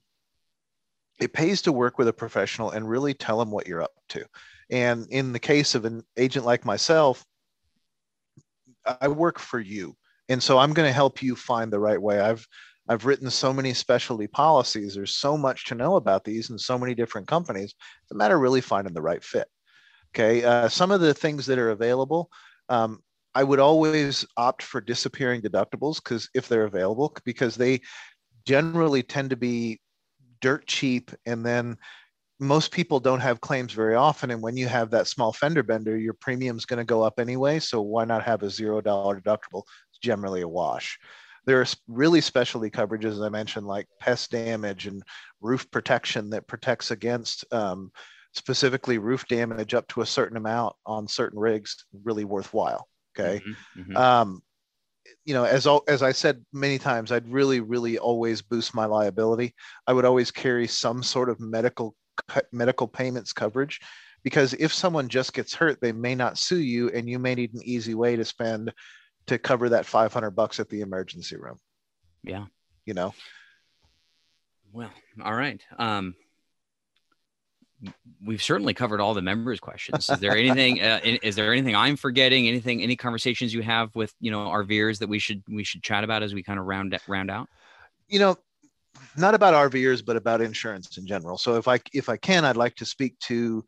[1.19, 4.23] it pays to work with a professional and really tell them what you're up to
[4.69, 7.25] and in the case of an agent like myself
[9.01, 9.95] i work for you
[10.29, 12.47] and so i'm going to help you find the right way i've
[12.89, 14.95] I've written so many specialty policies.
[14.95, 17.75] There's so much to know about these and so many different companies.
[18.01, 19.47] It's a matter of really finding the right fit.
[20.09, 20.43] Okay.
[20.43, 22.31] Uh, some of the things that are available,
[22.67, 23.03] um,
[23.35, 27.81] I would always opt for disappearing deductibles because if they're available, because they
[28.47, 29.79] generally tend to be
[30.41, 31.77] dirt cheap and then
[32.39, 34.31] most people don't have claims very often.
[34.31, 37.59] And when you have that small fender bender, your premium's going to go up anyway.
[37.59, 39.63] So why not have a zero dollar deductible?
[39.89, 40.97] It's generally a wash.
[41.45, 45.03] There are really specialty coverages, as I mentioned, like pest damage and
[45.41, 47.91] roof protection that protects against um,
[48.33, 52.87] specifically roof damage up to a certain amount on certain rigs, really worthwhile.
[53.17, 53.39] Okay.
[53.39, 53.97] Mm-hmm, mm-hmm.
[53.97, 54.41] Um,
[55.25, 59.53] you know, as as I said many times, I'd really, really always boost my liability.
[59.87, 61.95] I would always carry some sort of medical
[62.51, 63.79] medical payments coverage,
[64.23, 67.53] because if someone just gets hurt, they may not sue you, and you may need
[67.53, 68.73] an easy way to spend
[69.27, 71.59] to cover that 500 bucks at the emergency room.
[72.23, 72.45] Yeah.
[72.85, 73.13] You know.
[74.71, 74.91] Well,
[75.23, 75.61] all right.
[75.77, 76.15] Um,
[78.25, 80.09] we've certainly covered all the members questions.
[80.09, 82.47] Is there anything uh, is there anything i'm forgetting?
[82.47, 85.83] Anything any conversations you have with you know our viewers that we should we should
[85.83, 87.47] chat about as we kind of round round out?
[88.07, 88.37] You know
[89.17, 91.37] not about RVers, but about insurance in general.
[91.37, 93.63] So if I if I can, I'd like to speak to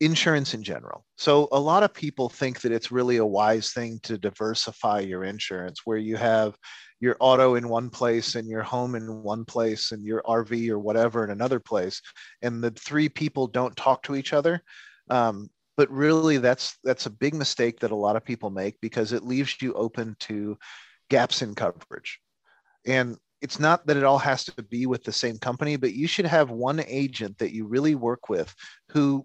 [0.00, 1.04] insurance in general.
[1.16, 5.24] So a lot of people think that it's really a wise thing to diversify your
[5.24, 6.56] insurance, where you have
[7.00, 10.78] your auto in one place and your home in one place and your RV or
[10.78, 12.00] whatever in another place,
[12.42, 14.62] and the three people don't talk to each other.
[15.10, 19.12] Um, but really, that's that's a big mistake that a lot of people make because
[19.12, 20.58] it leaves you open to
[21.08, 22.18] gaps in coverage.
[22.84, 26.08] And it's not that it all has to be with the same company, but you
[26.08, 28.52] should have one agent that you really work with
[28.90, 29.24] who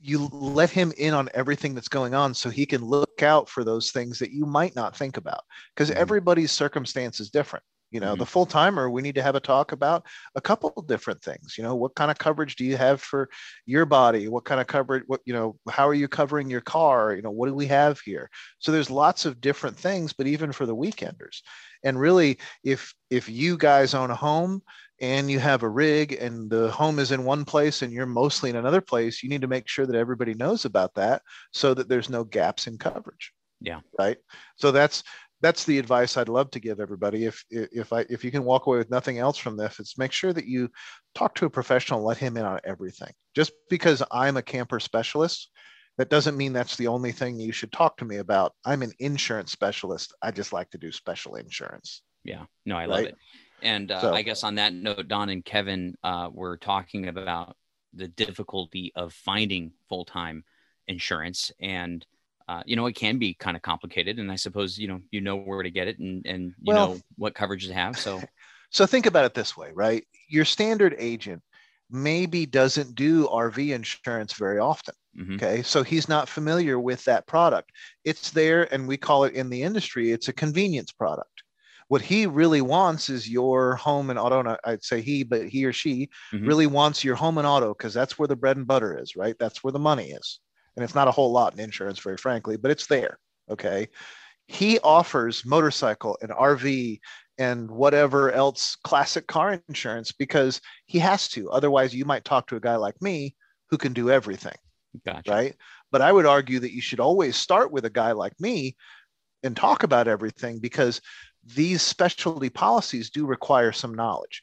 [0.00, 3.64] you let him in on everything that's going on so he can look out for
[3.64, 5.42] those things that you might not think about
[5.74, 6.00] because mm-hmm.
[6.00, 8.20] everybody's circumstance is different you know mm-hmm.
[8.20, 11.64] the full timer we need to have a talk about a couple different things you
[11.64, 13.28] know what kind of coverage do you have for
[13.66, 17.14] your body what kind of coverage what you know how are you covering your car
[17.14, 20.52] you know what do we have here so there's lots of different things but even
[20.52, 21.40] for the weekenders
[21.84, 24.62] and really if if you guys own a home
[25.00, 28.50] and you have a rig and the home is in one place and you're mostly
[28.50, 31.22] in another place you need to make sure that everybody knows about that
[31.52, 34.18] so that there's no gaps in coverage yeah right
[34.56, 35.02] so that's
[35.40, 37.24] that's the advice I'd love to give everybody.
[37.24, 40.12] If if I if you can walk away with nothing else from this, it's make
[40.12, 40.70] sure that you
[41.14, 43.12] talk to a professional, let him in on everything.
[43.34, 45.50] Just because I'm a camper specialist
[45.98, 48.52] that doesn't mean that's the only thing you should talk to me about.
[48.64, 50.14] I'm an insurance specialist.
[50.22, 52.02] I just like to do special insurance.
[52.24, 53.16] Yeah, no, I love it.
[53.62, 57.56] And uh, so, I guess on that note, Don and Kevin uh, were talking about
[57.94, 60.44] the difficulty of finding full time
[60.88, 61.50] insurance.
[61.60, 62.04] And,
[62.48, 64.18] uh, you know, it can be kind of complicated.
[64.18, 66.94] And I suppose, you know, you know where to get it and, and you well,
[66.94, 67.98] know what coverage to have.
[67.98, 68.20] So,
[68.70, 70.04] so think about it this way, right?
[70.28, 71.42] Your standard agent
[71.90, 74.94] maybe doesn't do RV insurance very often.
[75.18, 75.34] Mm-hmm.
[75.34, 75.62] Okay.
[75.62, 77.72] So he's not familiar with that product.
[78.04, 81.39] It's there, and we call it in the industry, it's a convenience product.
[81.90, 84.56] What he really wants is your home and auto.
[84.64, 86.46] I'd say he, but he or she mm-hmm.
[86.46, 89.34] really wants your home and auto because that's where the bread and butter is, right?
[89.40, 90.38] That's where the money is.
[90.76, 93.18] And it's not a whole lot in insurance, very frankly, but it's there.
[93.50, 93.88] Okay.
[94.46, 97.00] He offers motorcycle and RV
[97.38, 101.50] and whatever else classic car insurance because he has to.
[101.50, 103.34] Otherwise, you might talk to a guy like me
[103.68, 104.54] who can do everything.
[105.04, 105.28] Gotcha.
[105.28, 105.56] Right.
[105.90, 108.76] But I would argue that you should always start with a guy like me
[109.42, 111.00] and talk about everything because
[111.44, 114.42] these specialty policies do require some knowledge.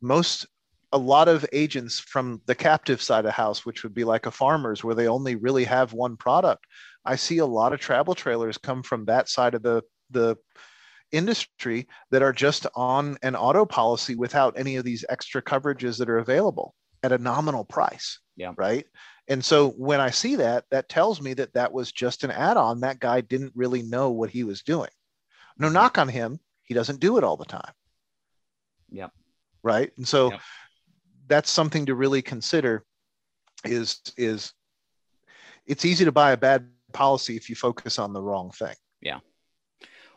[0.00, 0.46] Most
[0.92, 4.30] a lot of agents from the captive side of house, which would be like a
[4.30, 6.66] farmer's where they only really have one product.
[7.04, 10.36] I see a lot of travel trailers come from that side of the the
[11.10, 16.08] industry that are just on an auto policy without any of these extra coverages that
[16.08, 18.18] are available at a nominal price.
[18.36, 18.52] Yeah.
[18.56, 18.86] Right.
[19.28, 22.56] And so when I see that, that tells me that that was just an add
[22.56, 22.80] on.
[22.80, 24.90] That guy didn't really know what he was doing.
[25.58, 26.40] No knock on him.
[26.62, 27.72] He doesn't do it all the time.
[28.90, 29.12] Yep.
[29.62, 29.92] Right.
[29.96, 30.40] And so yep.
[31.26, 32.84] that's something to really consider
[33.64, 34.52] is, is
[35.66, 38.74] it's easy to buy a bad policy if you focus on the wrong thing.
[39.00, 39.20] Yeah.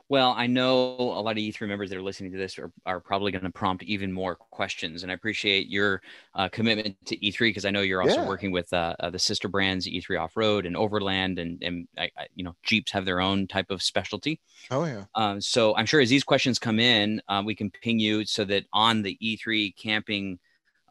[0.07, 2.99] Well, I know a lot of E3 members that are listening to this are, are
[2.99, 5.01] probably going to prompt even more questions.
[5.01, 5.99] And I appreciate your
[6.35, 8.27] uh, commitment to E3 because I know you're also yeah.
[8.27, 12.11] working with uh, uh, the sister brands, E3 Off Road and Overland, and, and I,
[12.17, 14.39] I, you know, Jeeps have their own type of specialty.
[14.69, 15.05] Oh, yeah.
[15.15, 18.45] Um, so I'm sure as these questions come in, uh, we can ping you so
[18.45, 20.37] that on the E3 camping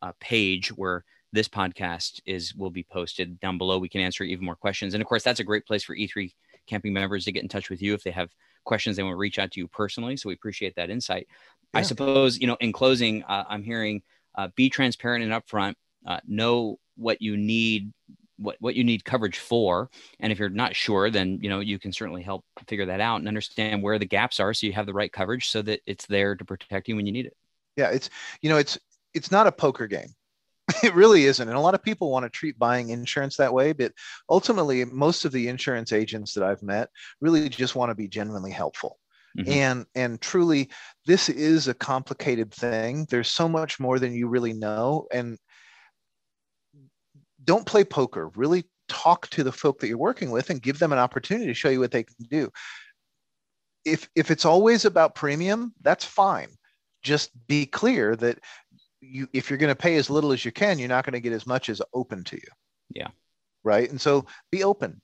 [0.03, 4.45] uh, page where this podcast is will be posted down below, we can answer even
[4.45, 4.95] more questions.
[4.95, 6.33] And of course, that's a great place for E3
[6.67, 8.31] camping members to get in touch with you if they have
[8.65, 10.17] questions they want to reach out to you personally.
[10.17, 11.29] So we appreciate that insight.
[11.73, 11.81] Yeah.
[11.81, 14.03] I suppose, you know, in closing, uh, I'm hearing
[14.35, 15.75] uh, be transparent and upfront,
[16.07, 17.93] uh, know what you need,
[18.37, 19.91] what, what you need coverage for.
[20.21, 23.17] And if you're not sure, then, you know, you can certainly help figure that out
[23.17, 24.53] and understand where the gaps are.
[24.55, 27.13] So you have the right coverage so that it's there to protect you when you
[27.13, 27.37] need it.
[27.77, 27.91] Yeah.
[27.91, 28.11] It's,
[28.41, 28.79] you know, it's,
[29.13, 30.15] it's not a poker game.
[30.85, 31.49] It really isn't.
[31.49, 33.73] And a lot of people want to treat buying insurance that way.
[33.73, 33.93] But
[34.29, 38.53] ultimately, most of the insurance agents that I've met really just want to be genuinely
[38.53, 38.99] helpful.
[39.39, 39.51] Mm-hmm.
[39.51, 40.71] And and truly,
[41.07, 43.07] this is a complicated thing.
[43.11, 45.09] There's so much more than you really know.
[45.13, 45.39] And
[47.43, 48.29] don't play poker.
[48.37, 51.55] Really talk to the folk that you're working with and give them an opportunity to
[51.55, 52.51] show you what they can do.
[53.85, 56.51] If if it's always about premium, that's fine.
[57.03, 58.39] Just be clear that
[59.11, 61.21] you if you're going to pay as little as you can, you're not going to
[61.21, 62.49] get as much as open to you.
[62.95, 63.09] Yeah.
[63.63, 63.89] Right.
[63.89, 65.01] And so be open.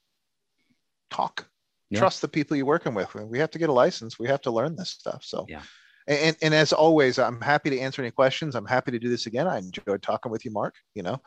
[1.11, 1.49] Talk.
[1.91, 1.99] Yeah.
[1.99, 3.15] Trust the people you're working with.
[3.15, 4.19] We have to get a license.
[4.19, 5.25] We have to learn this stuff.
[5.25, 5.63] So yeah.
[6.07, 8.55] And, and as always, I'm happy to answer any questions.
[8.55, 9.47] I'm happy to do this again.
[9.47, 10.75] I enjoyed talking with you, Mark.
[10.95, 11.23] You know,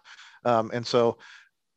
[0.45, 1.17] um, and so